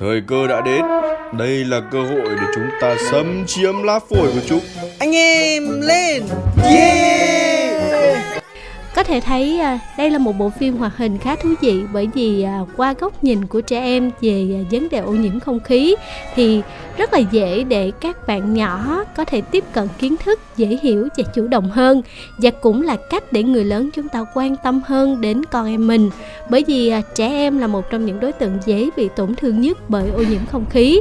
[0.00, 0.82] thời cơ đã đến.
[1.38, 4.60] Đây là cơ hội để chúng ta xâm chiếm lá phổi của chúng.
[4.98, 6.22] Anh em lên!
[6.64, 7.41] Yeah!
[8.94, 12.08] Có thể thấy à, đây là một bộ phim hoạt hình khá thú vị bởi
[12.14, 15.60] vì à, qua góc nhìn của trẻ em về à, vấn đề ô nhiễm không
[15.60, 15.96] khí
[16.34, 16.62] thì
[16.96, 21.08] rất là dễ để các bạn nhỏ có thể tiếp cận kiến thức dễ hiểu
[21.16, 22.02] và chủ động hơn
[22.38, 25.86] và cũng là cách để người lớn chúng ta quan tâm hơn đến con em
[25.86, 26.10] mình.
[26.50, 29.78] Bởi vì trẻ em là một trong những đối tượng dễ bị tổn thương nhất
[29.88, 31.00] bởi ô nhiễm không khí.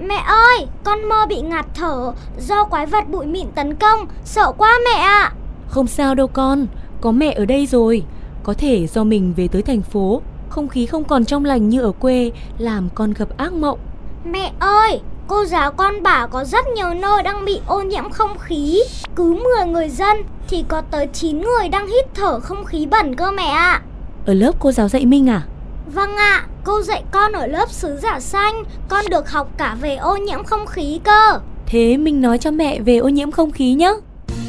[0.00, 4.52] Mẹ ơi, con mơ bị ngạt thở do quái vật bụi mịn tấn công, sợ
[4.58, 5.32] quá mẹ ạ.
[5.68, 6.66] Không sao đâu con,
[7.04, 8.02] có mẹ ở đây rồi.
[8.42, 11.82] Có thể do mình về tới thành phố, không khí không còn trong lành như
[11.82, 13.78] ở quê, làm con gặp ác mộng.
[14.24, 18.38] Mẹ ơi, cô giáo con bảo có rất nhiều nơi đang bị ô nhiễm không
[18.38, 18.82] khí.
[19.16, 20.16] Cứ 10 người dân
[20.48, 23.82] thì có tới 9 người đang hít thở không khí bẩn cơ mẹ ạ.
[24.26, 25.42] Ở lớp cô giáo dạy Minh à?
[25.94, 29.96] Vâng ạ, cô dạy con ở lớp sứ giả xanh, con được học cả về
[29.96, 31.40] ô nhiễm không khí cơ.
[31.66, 33.92] Thế mình nói cho mẹ về ô nhiễm không khí nhé.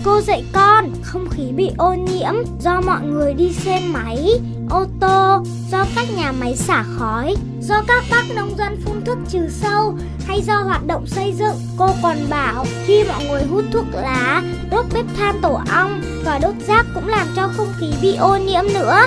[0.06, 4.30] Cô dạy con không khí bị ô nhiễm do mọi người đi xe máy,
[4.70, 9.18] ô tô, do các nhà máy xả khói, do các bác nông dân phun thuốc
[9.30, 9.98] trừ sâu
[10.28, 11.56] hay do hoạt động xây dựng.
[11.78, 16.40] Cô còn bảo khi mọi người hút thuốc lá, đốt bếp than tổ ong và
[16.40, 18.98] đốt rác cũng làm cho không khí bị ô nhiễm nữa.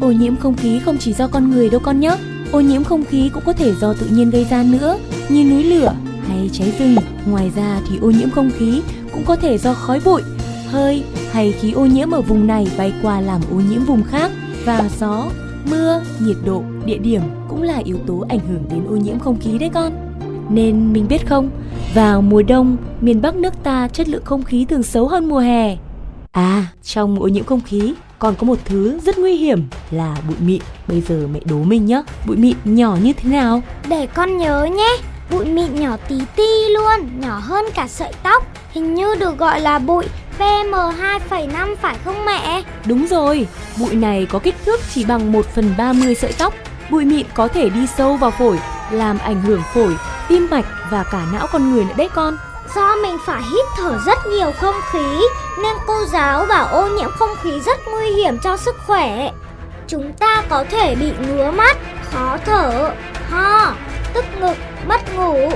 [0.00, 2.16] ô nhiễm không khí không chỉ do con người đâu con nhé.
[2.52, 5.64] Ô nhiễm không khí cũng có thể do tự nhiên gây ra nữa, như núi
[5.64, 5.94] lửa
[6.28, 6.96] hay cháy rừng.
[7.26, 10.22] Ngoài ra thì ô nhiễm không khí cũng có thể do khói bụi,
[10.66, 14.30] hơi hay khí ô nhiễm ở vùng này bay qua làm ô nhiễm vùng khác
[14.64, 15.24] và gió,
[15.70, 19.38] mưa, nhiệt độ, địa điểm cũng là yếu tố ảnh hưởng đến ô nhiễm không
[19.40, 19.92] khí đấy con.
[20.50, 21.50] Nên mình biết không,
[21.94, 25.38] vào mùa đông, miền Bắc nước ta chất lượng không khí thường xấu hơn mùa
[25.38, 25.76] hè.
[26.32, 30.36] À, trong ô nhiễm không khí còn có một thứ rất nguy hiểm là bụi
[30.46, 30.62] mịn.
[30.88, 33.62] Bây giờ mẹ đố mình nhé, bụi mịn nhỏ như thế nào?
[33.88, 34.96] Để con nhớ nhé,
[35.30, 38.46] bụi mịn nhỏ tí ti luôn, nhỏ hơn cả sợi tóc.
[38.72, 40.04] Hình như được gọi là bụi
[40.38, 42.62] PM2,5 phải không mẹ?
[42.86, 43.48] Đúng rồi,
[43.78, 46.54] bụi này có kích thước chỉ bằng 1 phần 30 sợi tóc.
[46.90, 48.58] Bụi mịn có thể đi sâu vào phổi,
[48.90, 49.96] làm ảnh hưởng phổi,
[50.28, 52.36] tim mạch và cả não con người nữa đấy con.
[52.74, 55.18] Do mình phải hít thở rất nhiều không khí
[55.62, 59.30] nên cô giáo bảo ô nhiễm không khí rất nguy hiểm cho sức khỏe.
[59.88, 61.76] Chúng ta có thể bị ngứa mắt,
[62.12, 62.90] khó thở,
[63.30, 63.72] ho,
[64.14, 64.56] tức ngực,
[64.88, 65.50] mất ngủ.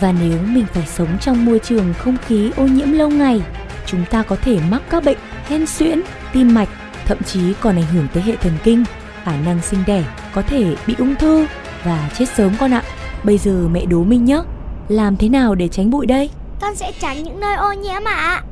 [0.00, 3.42] Và nếu mình phải sống trong môi trường không khí ô nhiễm lâu ngày,
[3.86, 5.18] chúng ta có thể mắc các bệnh
[5.48, 6.00] hen suyễn,
[6.32, 6.68] tim mạch,
[7.06, 8.84] thậm chí còn ảnh hưởng tới hệ thần kinh,
[9.24, 10.04] khả năng sinh đẻ,
[10.34, 11.46] có thể bị ung thư
[11.84, 12.82] và chết sớm con ạ.
[13.24, 14.40] Bây giờ mẹ đố mình nhé,
[14.88, 16.30] làm thế nào để tránh bụi đây?
[16.60, 18.42] Con sẽ tránh những nơi ô nhiễm ạ.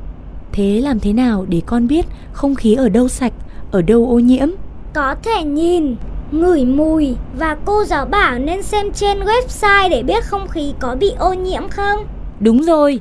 [0.53, 3.33] Thế làm thế nào để con biết không khí ở đâu sạch,
[3.71, 4.49] ở đâu ô nhiễm?
[4.95, 5.97] Có thể nhìn,
[6.41, 10.97] ngửi mùi và cô giáo bảo nên xem trên website để biết không khí có
[11.01, 12.07] bị ô nhiễm không.
[12.41, 13.01] Đúng rồi,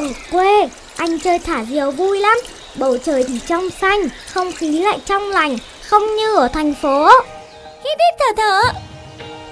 [0.00, 2.38] Ở quê, anh chơi thả diều vui lắm.
[2.76, 7.08] Bầu trời thì trong xanh, không khí lại trong lành, không như ở thành phố.
[7.84, 8.78] Hít hít thở thở.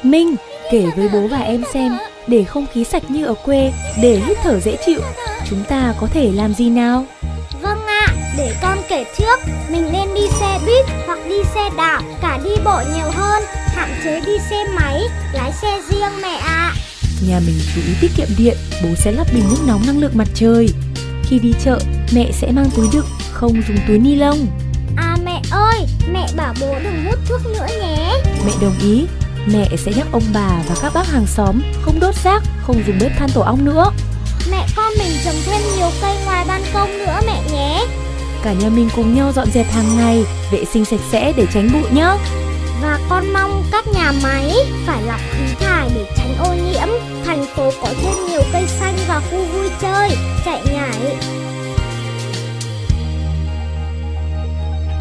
[0.03, 0.37] Minh
[0.71, 4.39] kể với bố và em xem để không khí sạch như ở quê, để hít
[4.43, 5.01] thở dễ chịu,
[5.51, 7.05] chúng ta có thể làm gì nào?
[7.63, 8.07] Vâng ạ,
[8.39, 12.51] để con kể trước, mình nên đi xe buýt hoặc đi xe đạp, cả đi
[12.65, 15.01] bộ nhiều hơn, hạn chế đi xe máy,
[15.33, 16.75] lái xe riêng mẹ ạ.
[17.29, 20.13] Nhà mình chú ý tiết kiệm điện, bố sẽ lắp bình nước nóng năng lượng
[20.15, 20.69] mặt trời.
[21.25, 21.79] Khi đi chợ,
[22.13, 24.47] mẹ sẽ mang túi đựng, không dùng túi ni lông.
[24.97, 28.13] À mẹ ơi, mẹ bảo bố đừng hút thuốc nữa nhé.
[28.47, 29.07] Mẹ đồng ý,
[29.47, 32.99] mẹ sẽ nhắc ông bà và các bác hàng xóm không đốt rác, không dùng
[33.01, 33.91] bếp than tổ ong nữa.
[34.51, 37.87] Mẹ con mình trồng thêm nhiều cây ngoài ban công nữa mẹ nhé.
[38.43, 41.69] Cả nhà mình cùng nhau dọn dẹp hàng ngày, vệ sinh sạch sẽ để tránh
[41.73, 42.11] bụi nhé.
[42.83, 44.55] Và con mong các nhà máy
[44.87, 46.89] phải lọc khí thải để tránh ô nhiễm.
[47.25, 50.11] Thành phố có thêm nhiều cây xanh và khu vui chơi,
[50.45, 51.17] chạy nhảy.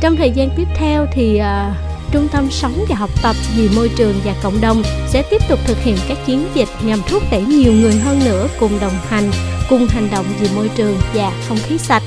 [0.01, 1.73] Trong thời gian tiếp theo thì à,
[2.11, 5.59] Trung tâm Sống và Học tập vì môi trường và cộng đồng sẽ tiếp tục
[5.65, 9.31] thực hiện các chiến dịch nhằm thúc đẩy nhiều người hơn nữa cùng đồng hành,
[9.69, 12.03] cùng hành động vì môi trường và không khí sạch.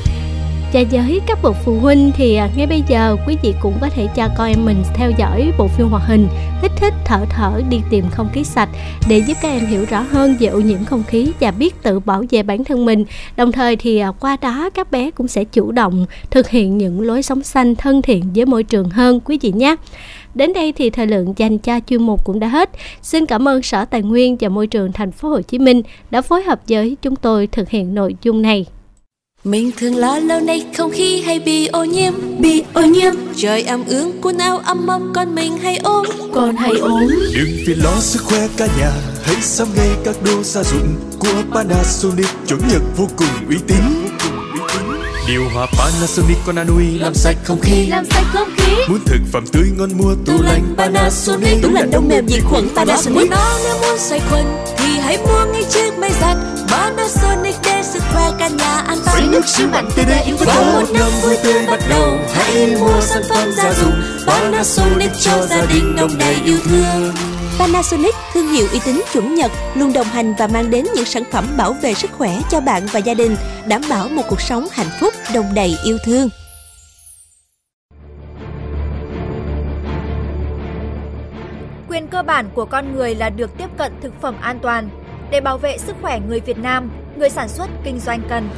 [0.72, 3.88] Và với các bậc phụ huynh thì à, ngay bây giờ quý vị cũng có
[3.88, 6.28] thể cho con em mình theo dõi bộ phim hoạt hình
[6.62, 8.68] Hít hít thở thở, đi tìm không khí sạch
[9.08, 12.00] để giúp các em hiểu rõ hơn về ô nhiễm không khí và biết tự
[12.00, 13.04] bảo vệ bản thân mình.
[13.36, 17.00] Đồng thời thì à, qua đó các bé cũng sẽ chủ động thực hiện những
[17.00, 19.76] lối sống xanh thân thiện với môi trường hơn, quý vị nhé.
[20.34, 22.70] Đến đây thì thời lượng dành cho chuyên mục cũng đã hết.
[23.02, 26.22] Xin cảm ơn Sở Tài nguyên và Môi trường thành phố Hồ Chí Minh đã
[26.22, 28.66] phối hợp với chúng tôi thực hiện nội dung này.
[29.45, 32.12] Mình thường lo lâu nay không khí hay bị ô nhiễm.
[32.38, 33.14] Bị ô nhiễm.
[33.36, 37.51] Trời ẩm ướt quần áo ấm mong con mình hay ốm Còn hay ốm Đừng
[37.66, 38.91] vì lo sức khỏe cả nhà
[39.22, 42.26] Hãy sắm ngay các đồ gia dụng Của Panasonic.
[42.47, 43.76] Chuẩn nhật vô cùng uy tín.
[45.28, 47.86] Điều hòa Panasonic con Anui làm sạch không khí.
[47.86, 48.72] Làm sạch không khí.
[48.88, 51.62] Muốn thực phẩm tươi ngon mua tủ lạnh Panasonic.
[51.62, 52.68] Tủ lạnh đông mềm diệt khuẩn.
[52.76, 53.30] Panasonic.
[53.30, 54.45] Nó nếu muốn sạch khuẩn
[54.78, 56.36] thì hãy mua ngay chiếc máy giặt
[56.70, 60.47] Panasonic để sức khỏe cả nhà an toàn Với nước siêu mạnh tươi đẹp với
[60.47, 65.47] Và một năm vui tươi bắt đầu Hãy mua sản phẩm gia dụng Panasonic cho
[65.47, 67.12] gia đình đông đầy yêu thương
[67.61, 71.22] Panasonic, thương hiệu uy tín chuẩn Nhật, luôn đồng hành và mang đến những sản
[71.32, 73.36] phẩm bảo vệ sức khỏe cho bạn và gia đình,
[73.68, 76.28] đảm bảo một cuộc sống hạnh phúc, đồng đầy yêu thương.
[81.88, 84.88] Quyền cơ bản của con người là được tiếp cận thực phẩm an toàn.
[85.30, 88.48] Để bảo vệ sức khỏe người Việt Nam, người sản xuất kinh doanh cần.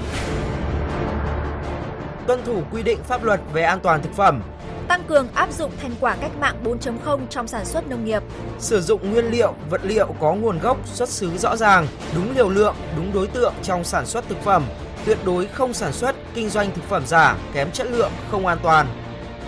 [2.26, 4.42] Tuân thủ quy định pháp luật về an toàn thực phẩm,
[4.88, 8.22] tăng cường áp dụng thành quả cách mạng 4.0 trong sản xuất nông nghiệp,
[8.58, 12.48] sử dụng nguyên liệu, vật liệu có nguồn gốc, xuất xứ rõ ràng, đúng liều
[12.48, 14.64] lượng, đúng đối tượng trong sản xuất thực phẩm,
[15.04, 18.58] tuyệt đối không sản xuất, kinh doanh thực phẩm giả, kém chất lượng, không an
[18.62, 18.86] toàn.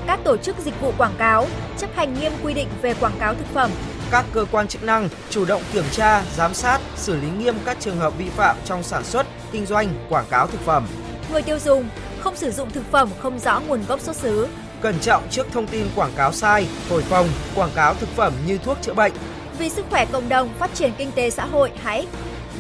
[0.07, 1.47] Các tổ chức dịch vụ quảng cáo
[1.79, 3.71] chấp hành nghiêm quy định về quảng cáo thực phẩm,
[4.15, 7.77] các cơ quan chức năng chủ động kiểm tra, giám sát, xử lý nghiêm các
[7.81, 10.87] trường hợp vi phạm trong sản xuất, kinh doanh, quảng cáo thực phẩm.
[11.33, 11.89] Người tiêu dùng
[12.21, 14.49] không sử dụng thực phẩm không rõ nguồn gốc xuất xứ,
[14.81, 18.59] Cẩn trọng trước thông tin quảng cáo sai, thổi phồng, quảng cáo thực phẩm như
[18.59, 19.13] thuốc chữa bệnh.
[19.59, 22.07] vì sức khỏe cộng đồng, phát triển kinh tế xã hội, hãy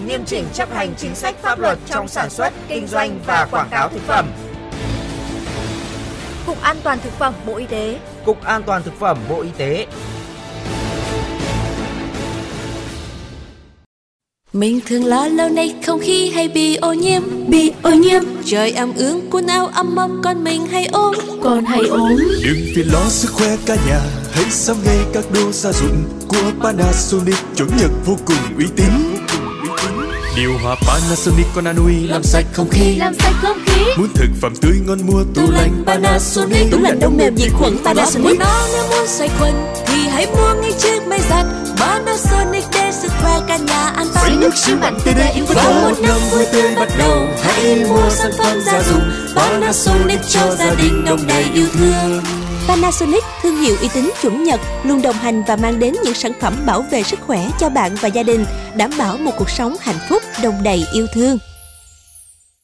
[0.07, 3.68] Nghiêm chỉnh chấp hành chính sách pháp luật trong sản xuất, kinh doanh và quảng
[3.70, 4.26] cáo thực phẩm.
[6.46, 7.98] Cục An toàn thực phẩm Bộ Y tế.
[8.24, 9.86] Cục An toàn thực phẩm Bộ Y tế.
[14.55, 17.22] Mình thường lo lâu nay không khí hay bị ô nhiễm.
[17.48, 21.64] Bị ô nhiễm Trời ẩm ướt quần áo ấm ấm con mình hay ốm Còn
[21.64, 24.00] hay ốm Đừng phiền lo sức khỏe cả nhà
[24.32, 27.34] Hãy sắm ngay các đồ gia dụng Của Panasonic.
[27.57, 28.86] Chuẩn Nhật vô cùng uy tín.
[30.36, 32.96] Điều hòa Panasonic con anui làm sạch không khí.
[32.96, 33.80] Làm sạch không khí.
[33.98, 36.70] Muốn thực phẩm tươi ngon mua tủ lạnh Panasonic.
[36.70, 38.38] Tủ lạnh đông mềm diệt khuẩn Panasonic.
[38.38, 39.52] Nó nếu muốn sạch khuẩn
[39.86, 41.46] Thì hãy mua ngay chiếc máy giặt
[41.76, 42.84] Panasonic để
[43.25, 44.27] khỏe cả nhà an toàn.
[44.27, 47.27] Sấy nước siêu mạnh tê yêu Và một năm vui tươi bắt đầu.
[47.43, 49.03] Hãy mua sản phẩm gia dụng
[49.37, 52.22] Panasonic cho gia đình đông đầy yêu thương.
[52.68, 56.33] Panasonic, thương hiệu uy tín chuẩn Nhật, luôn đồng hành và mang đến những sản
[56.41, 58.45] phẩm bảo vệ sức khỏe cho bạn và gia đình,
[58.77, 61.39] đảm bảo một cuộc sống hạnh phúc, đồng đầy yêu thương.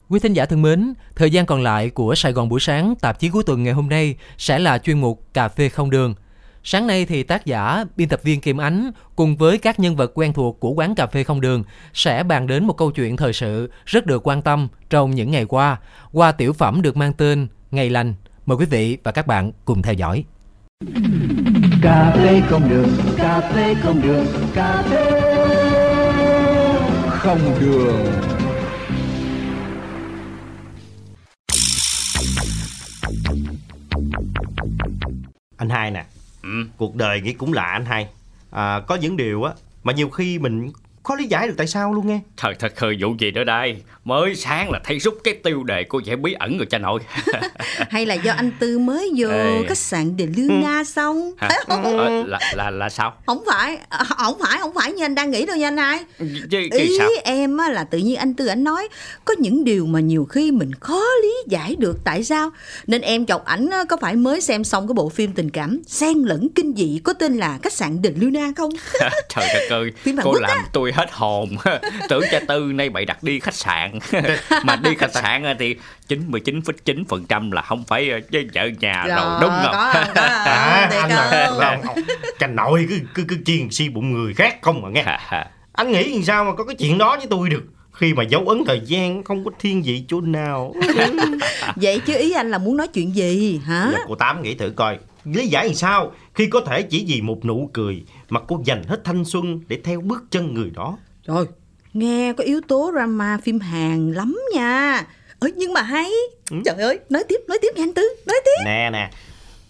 [0.09, 3.19] Quý thính giả thân mến, thời gian còn lại của Sài Gòn buổi sáng tạp
[3.19, 6.15] chí cuối tuần ngày hôm nay sẽ là chuyên mục Cà phê không đường.
[6.63, 10.11] Sáng nay thì tác giả, biên tập viên Kim Ánh cùng với các nhân vật
[10.15, 13.33] quen thuộc của quán cà phê không đường sẽ bàn đến một câu chuyện thời
[13.33, 15.79] sự rất được quan tâm trong những ngày qua
[16.11, 18.13] qua tiểu phẩm được mang tên Ngày lành.
[18.45, 20.23] Mời quý vị và các bạn cùng theo dõi.
[21.81, 25.11] Cà phê không đường, cà phê không đường, cà phê
[27.09, 28.05] không đường.
[35.57, 36.05] anh hai nè
[36.43, 36.49] Ừ.
[36.77, 38.07] cuộc đời nghĩ cũng lạ anh hai
[38.51, 40.71] à, có những điều á mà nhiều khi mình
[41.03, 42.19] khó lý giải được tại sao luôn nghe.
[42.37, 43.75] Trời thật khơi vụ gì nữa đây.
[44.05, 46.99] Mới sáng là thấy rút cái tiêu đề của vẻ bí ẩn rồi cha nội.
[47.89, 49.63] Hay là do anh Tư mới vô Ê.
[49.67, 51.31] khách sạn Đề Lương Nga xong?
[51.37, 51.49] Hả?
[51.67, 53.13] Ờ, là, là là sao?
[53.25, 55.99] Không phải à, không phải không phải như anh đang nghĩ đâu nha anh hai.
[56.51, 57.09] Chứ, ý sao?
[57.23, 58.87] em á, là tự nhiên anh Tư ảnh nói
[59.25, 62.49] có những điều mà nhiều khi mình khó lý giải được tại sao?
[62.87, 65.81] Nên em chọc ảnh á, có phải mới xem xong cái bộ phim tình cảm
[65.87, 68.71] xen lẫn kinh dị có tên là khách sạn Đề Lương Nga không?
[69.29, 70.65] Trời đất ơi Phim Cô làm á.
[70.91, 71.49] Tôi hết hồn.
[72.09, 73.99] Tưởng cha Tư nay bày đặt đi khách sạn.
[74.63, 75.75] Mà đi khách sạn thì
[76.07, 79.71] 99,9% là không phải với vợ nhà Rồi, rồi đúng không?
[79.73, 81.77] có có à, anh là
[82.39, 85.03] cha nội cứ cứ cứ chiên si bụng người khác không mà nghe.
[85.73, 87.63] Anh nghĩ làm sao mà có cái chuyện đó với tôi được?
[87.93, 90.73] Khi mà dấu ấn thời gian không có thiên vị chỗ nào.
[91.75, 93.89] Vậy chứ ý anh là muốn nói chuyện gì hả?
[93.93, 94.97] Là cô Tám nghĩ thử coi.
[95.25, 96.11] Lý giải làm sao?
[96.33, 99.79] Khi có thể chỉ vì một nụ cười Mà cô dành hết thanh xuân để
[99.83, 101.47] theo bước chân người đó Rồi,
[101.93, 105.03] nghe có yếu tố drama phim Hàn lắm nha.
[105.39, 106.09] Ơ nhưng mà hay.
[106.65, 108.61] Trời ơi, nói tiếp, nói tiếp nha anh Tư, nói tiếp.
[108.65, 109.09] Nè nè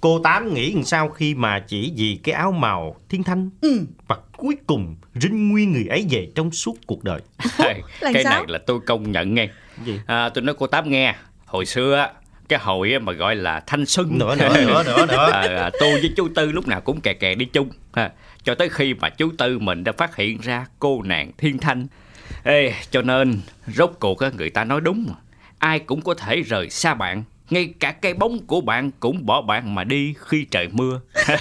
[0.02, 3.82] Cô Tám nghĩ làm sao khi mà chỉ vì cái áo màu thiên thanh Ừ.
[4.08, 7.22] Và cuối cùng rinh nguyên người ấy về trong suốt cuộc đời
[8.02, 8.34] Cái sao?
[8.34, 9.50] này là tôi công nhận nghe
[9.86, 10.00] Gì?
[10.08, 12.12] à, Tôi nói cô Tám nghe Hồi xưa á
[12.52, 15.30] cái hồi á mà gọi là thanh xuân Nữa, nữa, nữa, nữa, nữa.
[15.34, 18.12] à, à, tôi với chú Tư lúc nào cũng kè kè đi chung ha.
[18.44, 21.88] cho tới khi mà chú Tư mình đã phát hiện ra cô nàng thiên thanh
[22.44, 25.14] Ê, cho nên rốt cuộc người ta nói đúng mà.
[25.60, 29.42] ai cũng có thể rời xa bạn ngay cả cái bóng của bạn cũng bỏ
[29.42, 31.00] bạn mà đi khi trời mưa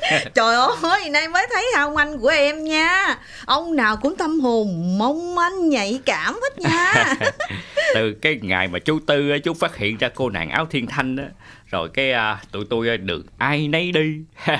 [0.34, 3.18] Trời ơi, nay mới thấy ông anh của em nha.
[3.44, 7.14] Ông nào cũng tâm hồn mong manh nhạy cảm hết nha.
[7.94, 11.16] từ cái ngày mà chú Tư chú phát hiện ra cô nàng áo thiên thanh
[11.16, 11.24] á,
[11.70, 14.16] rồi cái à, tụi tôi được ai nấy đi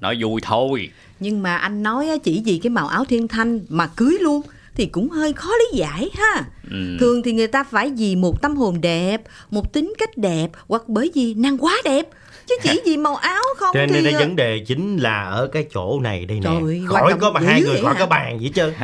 [0.00, 3.86] nói vui thôi Nhưng mà anh nói chỉ vì cái màu áo thiên thanh mà
[3.86, 4.42] cưới luôn
[4.74, 6.44] thì cũng hơi khó lý giải ha.
[6.70, 6.96] Ừ.
[7.00, 10.82] Thường thì người ta phải vì một tâm hồn đẹp, một tính cách đẹp hoặc
[10.86, 12.08] bởi vì năng quá đẹp.
[12.46, 14.02] Chứ chỉ vì màu áo không Cho thì...
[14.02, 17.30] nên ờ, vấn đề chính là ở cái chỗ này đây nè Trời Khỏi có
[17.30, 18.00] mà hai người khỏi hả?
[18.00, 18.74] có bàn gì hết trơn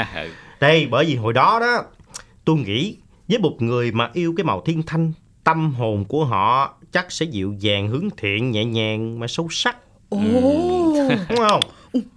[0.61, 1.85] Đây bởi vì hồi đó đó
[2.45, 2.97] Tôi nghĩ
[3.29, 5.13] với một người mà yêu cái màu thiên thanh
[5.45, 9.77] Tâm hồn của họ chắc sẽ dịu dàng hướng thiện nhẹ nhàng mà sâu sắc
[10.09, 10.19] Ồ.
[11.29, 11.61] Đúng không?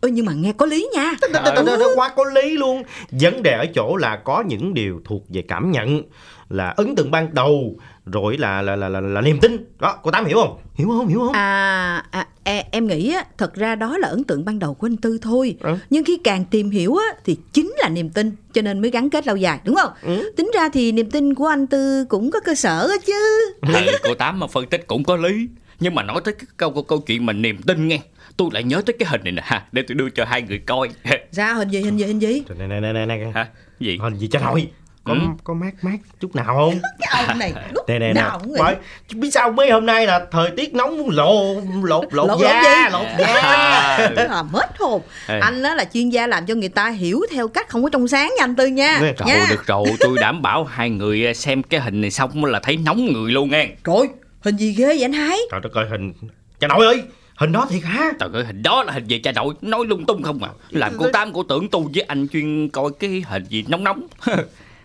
[0.02, 1.14] Ơ, nhưng mà nghe có lý nha.
[1.34, 5.24] Đó, đó, quá có lý luôn Vấn đề ở chỗ là có những điều thuộc
[5.30, 6.02] về cảm nhận
[6.50, 7.76] Là ấn tượng ban đầu
[8.06, 10.58] Rồi là là là là, là niềm tin Đó, cô Tám hiểu không?
[10.76, 11.08] Hiểu không?
[11.08, 11.32] Hiểu không?
[11.34, 14.88] À, à e- em nghĩ á, thật ra đó là ấn tượng ban đầu của
[14.88, 15.56] anh Tư thôi.
[15.60, 15.78] Ừ.
[15.90, 19.10] Nhưng khi càng tìm hiểu á, thì chính là niềm tin, cho nên mới gắn
[19.10, 19.92] kết lâu dài, đúng không?
[20.02, 20.32] Ừ.
[20.38, 23.52] Tính ra thì niềm tin của anh Tư cũng có cơ sở á chứ.
[23.62, 23.74] ừ,
[24.04, 25.48] cô Tám mà phân tích cũng có lý
[25.80, 28.00] nhưng mà nói tới cái câu câu, câu chuyện mà niềm tin nghe
[28.38, 30.60] tôi lại nhớ tới cái hình này nè ha để tôi đưa cho hai người
[30.60, 30.90] coi
[31.32, 32.44] Ra hình gì, hình gì, hình gì?
[32.60, 33.48] Nè nè nè nè nè hả
[33.80, 34.68] gì Hình gì cho nội
[35.04, 35.20] có Ừ.
[35.44, 36.80] có mát mát chút nào không?
[37.00, 38.14] Cái ông này lúc nè nè nè.
[38.14, 38.76] nào cũng bởi
[39.16, 42.90] biết sao mấy hôm nay là thời tiết nóng muốn lộ lột lột Lột da
[42.94, 43.26] lột da.
[43.26, 45.02] À, hết hồn.
[45.28, 45.40] Ê.
[45.40, 48.08] anh á là chuyên gia làm cho người ta hiểu theo cách không có trong
[48.08, 49.00] sáng nha anh tư nha.
[49.02, 49.46] Trời nha.
[49.50, 52.78] Được rồi, tôi đảm bảo hai người à, xem cái hình này xong là thấy
[52.78, 53.68] nóng người luôn nghe.
[53.84, 54.08] Trời,
[54.42, 55.38] hình gì ghê vậy anh hai?
[55.52, 56.14] Trời đất ơi hình
[56.60, 57.04] cha nội ơi
[57.36, 58.12] hình đó thiệt hả?
[58.20, 60.50] Trời ơi, hình đó là hình gì cha nội, nói lung tung không à.
[60.70, 64.08] Làm cô Tám cô tưởng tôi với anh chuyên coi cái hình gì nóng nóng.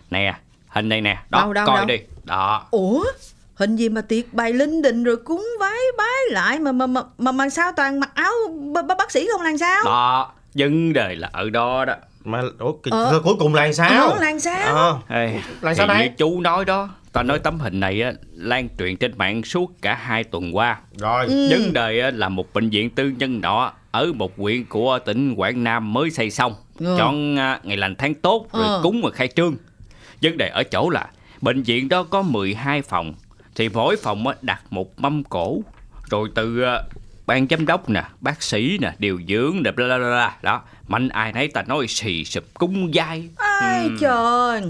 [0.09, 0.33] nè,
[0.67, 1.85] hình này nè, đó, Đâu, đâu, coi đâu?
[1.85, 1.97] đi.
[2.23, 2.67] Đó.
[2.71, 3.03] ủa
[3.55, 7.01] hình gì mà tiệc bày linh đình rồi cúng vái bái lại mà mà mà
[7.17, 10.93] mà, mà sao toàn mặc áo b- b- bác sĩ không làm sao Đó, vấn
[10.93, 11.93] đề là ở đó đó.
[12.23, 13.21] mà ủa, cái- Ờ.
[13.23, 14.75] cuối cùng là sao Ờ, là sao?
[14.75, 14.97] Ờ.
[15.09, 16.11] Ê, Là sao đây?
[16.17, 19.95] chú nói đó, ta nói tấm hình này á, lan truyền trên mạng suốt cả
[19.95, 20.79] hai tuần qua.
[20.97, 21.25] Rồi.
[21.25, 21.49] Ừ.
[21.51, 25.33] Vấn đề á, là một bệnh viện tư nhân nọ ở một huyện của tỉnh
[25.37, 26.55] Quảng Nam mới xây xong.
[26.79, 26.95] Ừ.
[26.97, 28.79] Chọn à, ngày lành tháng tốt rồi Ờ.
[28.83, 29.55] cúng và khai trương.
[30.21, 31.07] Vấn đề ở chỗ là
[31.41, 33.13] bệnh viện đó có 12 phòng
[33.55, 35.61] thì mỗi phòng á, đặt một mâm cổ
[36.09, 36.81] rồi từ à,
[37.25, 40.61] ban giám đốc nè, bác sĩ nè, điều dưỡng nè, bla bla bla đó.
[40.87, 43.29] Mạnh ai nấy ta nói xì sụp cúng dai.
[43.37, 43.95] ai Ừ.
[43.99, 44.61] trời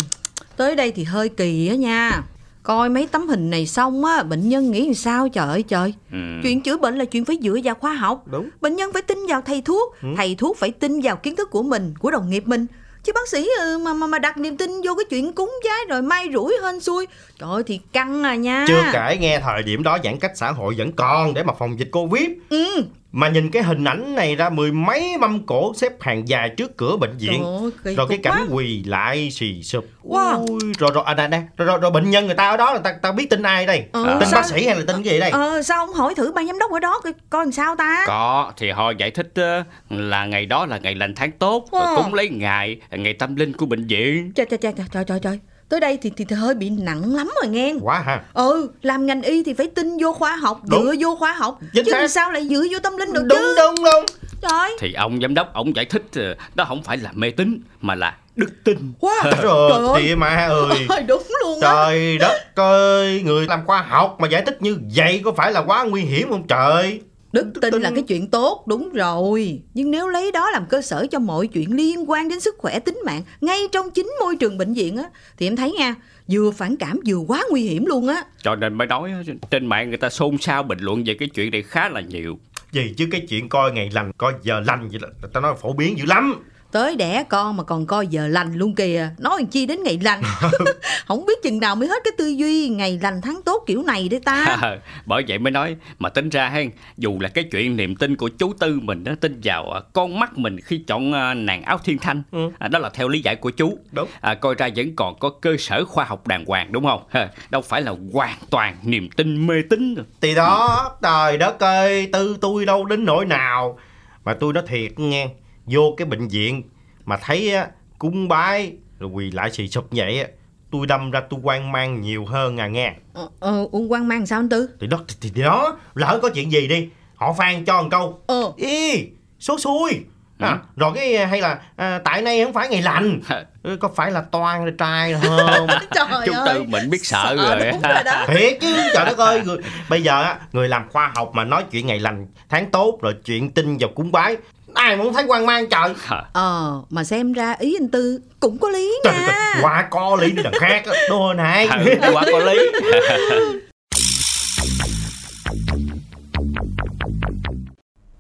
[0.57, 2.21] tới đây thì hơi kỳ á nha
[2.63, 5.93] coi mấy tấm hình này xong á bệnh nhân nghĩ làm sao trời ơi trời
[6.11, 6.17] Ừ.
[6.43, 8.49] chuyện chữa bệnh là chuyện phải dựa vào khoa học Đúng.
[8.61, 10.07] bệnh nhân phải tin vào thầy thuốc Ừ.
[10.17, 12.65] thầy thuốc phải tin vào kiến thức của mình của đồng nghiệp mình
[13.10, 15.80] chứ bác sĩ ừ, mà mà mà đặt niềm tin vô cái chuyện cúng giái
[15.89, 17.07] rồi may rủi hên xui.
[17.39, 18.66] Trời ơi thì căng à nha.
[18.68, 21.80] Chưa kể nghe thời điểm đó giãn cách xã hội vẫn còn để mà phòng
[21.80, 22.30] dịch covid.
[22.49, 26.49] Ừ mà nhìn cái hình ảnh này ra mười mấy mâm cổ xếp hàng dài
[26.57, 28.55] trước cửa bệnh viện Trời ơi, rồi cái cảnh quá.
[28.55, 30.45] quỳ lại xì sụp Wow.
[30.47, 32.74] Ui, rồi rồi à, nè, nè, rồi, rồi, rồi bệnh nhân người ta ở đó
[32.74, 34.41] là ta, ta biết tin ai đây Ờ, tin sao?
[34.41, 36.60] bác sĩ hay là tin cái gì đây ờ sao không hỏi thử ban giám
[36.60, 40.26] đốc ở đó coi, coi làm sao ta Có, thì họ giải thích ờ, là
[40.26, 41.93] ngày đó là ngày lành tháng tốt, Ờ.
[42.03, 44.32] cũng lấy ngày, ngày tâm linh của bệnh viện.
[44.36, 44.57] trời trời
[44.91, 45.39] trời trời trời
[45.70, 47.74] tới đây thì, thì thì hơi bị nặng lắm rồi nghe.
[47.82, 48.22] Quá ha.
[48.34, 50.84] Ừ làm ngành y thì phải tin vô khoa học Đúng.
[50.84, 51.59] dựa vô khoa học.
[51.74, 52.07] Chính chứ xác.
[52.07, 53.55] sao lại dựa vô tâm linh được đúng chứ?
[53.57, 54.05] đúng đúng.
[54.41, 54.72] Trời.
[54.80, 57.95] Thì ông giám đốc, ông giải thích ờ, đó không phải là mê tín, mà
[57.95, 58.78] là đức tin.
[58.99, 60.01] wow trời Trời ơi.
[60.01, 60.86] chị ma ơi.
[60.89, 65.22] Ôi, đúng luôn trời đất ơi người làm khoa học mà giải thích như vậy
[65.26, 67.01] có phải là quá nguy hiểm không trời
[67.32, 69.61] đức tin là cái chuyện tốt đúng rồi.
[69.73, 72.80] Nhưng nếu lấy đó làm cơ sở cho mọi chuyện liên quan đến sức khỏe
[72.80, 75.03] tính mạng ngay trong chính môi trường bệnh viện á
[75.38, 75.95] thì em thấy nha
[76.32, 78.23] vừa phản cảm vừa quá nguy hiểm luôn á.
[78.43, 79.11] Cho nên mới nói
[79.51, 82.39] trên mạng người ta xôn xao bình luận về cái chuyện này khá là nhiều.
[82.71, 85.73] gì chứ cái chuyện coi ngày lành coi giờ lành vậy là tao nói phổ
[85.73, 89.09] biến dữ lắm tới đẻ con mà còn coi giờ lành luôn kìa.
[89.17, 90.22] Nói làm chi đến ngày lành?
[91.07, 94.09] Không biết chừng nào mới hết cái tư duy ngày lành tháng tốt kiểu này
[94.09, 94.57] đấy ta.
[95.05, 98.30] Bởi vậy mới nói mà tính ra hen dù là cái chuyện niềm tin của
[98.30, 101.78] chú Tư mình đó tin vào à, con mắt mình khi chọn à, nàng áo
[101.84, 102.24] thiên thanh
[102.59, 103.78] à, đó là theo lý giải của chú.
[103.91, 104.07] Đúng.
[104.22, 107.03] à, coi ra vẫn còn có cơ sở khoa học đàng hoàng đúng không?
[107.49, 112.38] Đâu phải là hoàn toàn niềm tin mê tín thì đó trời đất ơi tư
[112.41, 113.80] tôi đâu đến nỗi nào
[114.26, 115.30] mà tôi nói thiệt nghe
[115.70, 116.63] vô cái bệnh viện
[117.05, 117.67] mà thấy á,
[117.99, 120.28] cúng bái rồi quỳ lại xì sụp vậy á
[120.72, 122.93] tôi đâm ra tôi quan mang nhiều hơn à nghe.
[123.13, 124.70] Ờ, ờ uống quan mang sao anh tư?
[124.82, 128.22] Thì đó thì, thì đó lỡ có chuyện gì đi họ phan cho một câu.
[128.28, 128.53] Ờ.
[128.57, 129.07] Y
[129.39, 129.99] số xui.
[130.39, 133.20] À, rồi cái hay là à, tại nay không phải ngày lành.
[133.63, 135.67] Ừ, có phải là toan rồi trai rồi không?
[135.95, 136.45] Trời chú ơi.
[136.53, 138.26] Tư mình biết sợ, Sợ rồi rồi đó.
[138.28, 139.57] thiệt chứ trời đất ơi người,
[139.89, 143.15] bây giờ á người làm khoa học mà nói chuyện ngày lành tháng tốt rồi
[143.26, 144.38] chuyện tin vào cúng bái
[144.74, 145.93] ai không thấy quan mang trời?
[146.34, 149.28] Ờ mà xem ra ý anh tư cũng có lý trời nha.
[149.28, 150.93] Đất ơi, quá có lý đi đằng khác á.
[151.09, 152.72] Đôi này Ừ, quá có lý.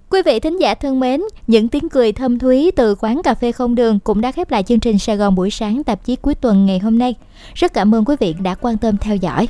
[0.09, 3.51] Quý vị thính giả thân mến, những tiếng cười thâm thúy từ quán cà phê
[3.51, 6.35] không đường cũng đã khép lại chương trình Sài Gòn buổi sáng tạp chí cuối
[6.35, 7.15] tuần ngày hôm nay.
[7.53, 9.47] Rất cảm ơn quý vị đã quan tâm theo dõi.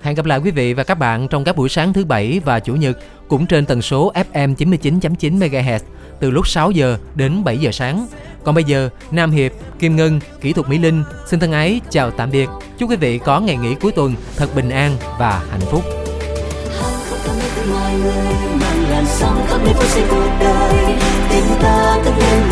[0.00, 2.60] Hẹn gặp lại quý vị và các bạn trong các buổi sáng thứ bảy và
[2.60, 5.78] chủ nhật cũng trên tần số FM 99.9 MHz
[6.22, 8.06] từ lúc 6 giờ đến 7 giờ sáng.
[8.44, 12.10] Còn bây giờ, Nam Hiệp, Kim Ngân, Kỹ thuật Mỹ Linh xin thân ái chào
[12.10, 12.48] tạm biệt.
[12.78, 15.84] Chúc quý vị có ngày nghỉ cuối tuần thật bình an và hạnh phúc.
[17.70, 20.74] mọi người mang làn sóng khắp nơi phố xanh cuộc đời
[21.30, 22.42] tim ta tất nhiên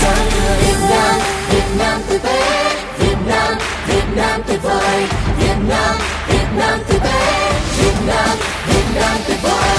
[0.00, 1.20] Việt Nam
[1.50, 5.06] Việt Nam từ bé Việt Nam Việt Nam tuyệt vời.
[5.38, 5.96] Việt Nam
[6.28, 8.38] Việt Nam từ bé Việt Nam
[8.68, 9.71] Việt Nam tuyệt vời.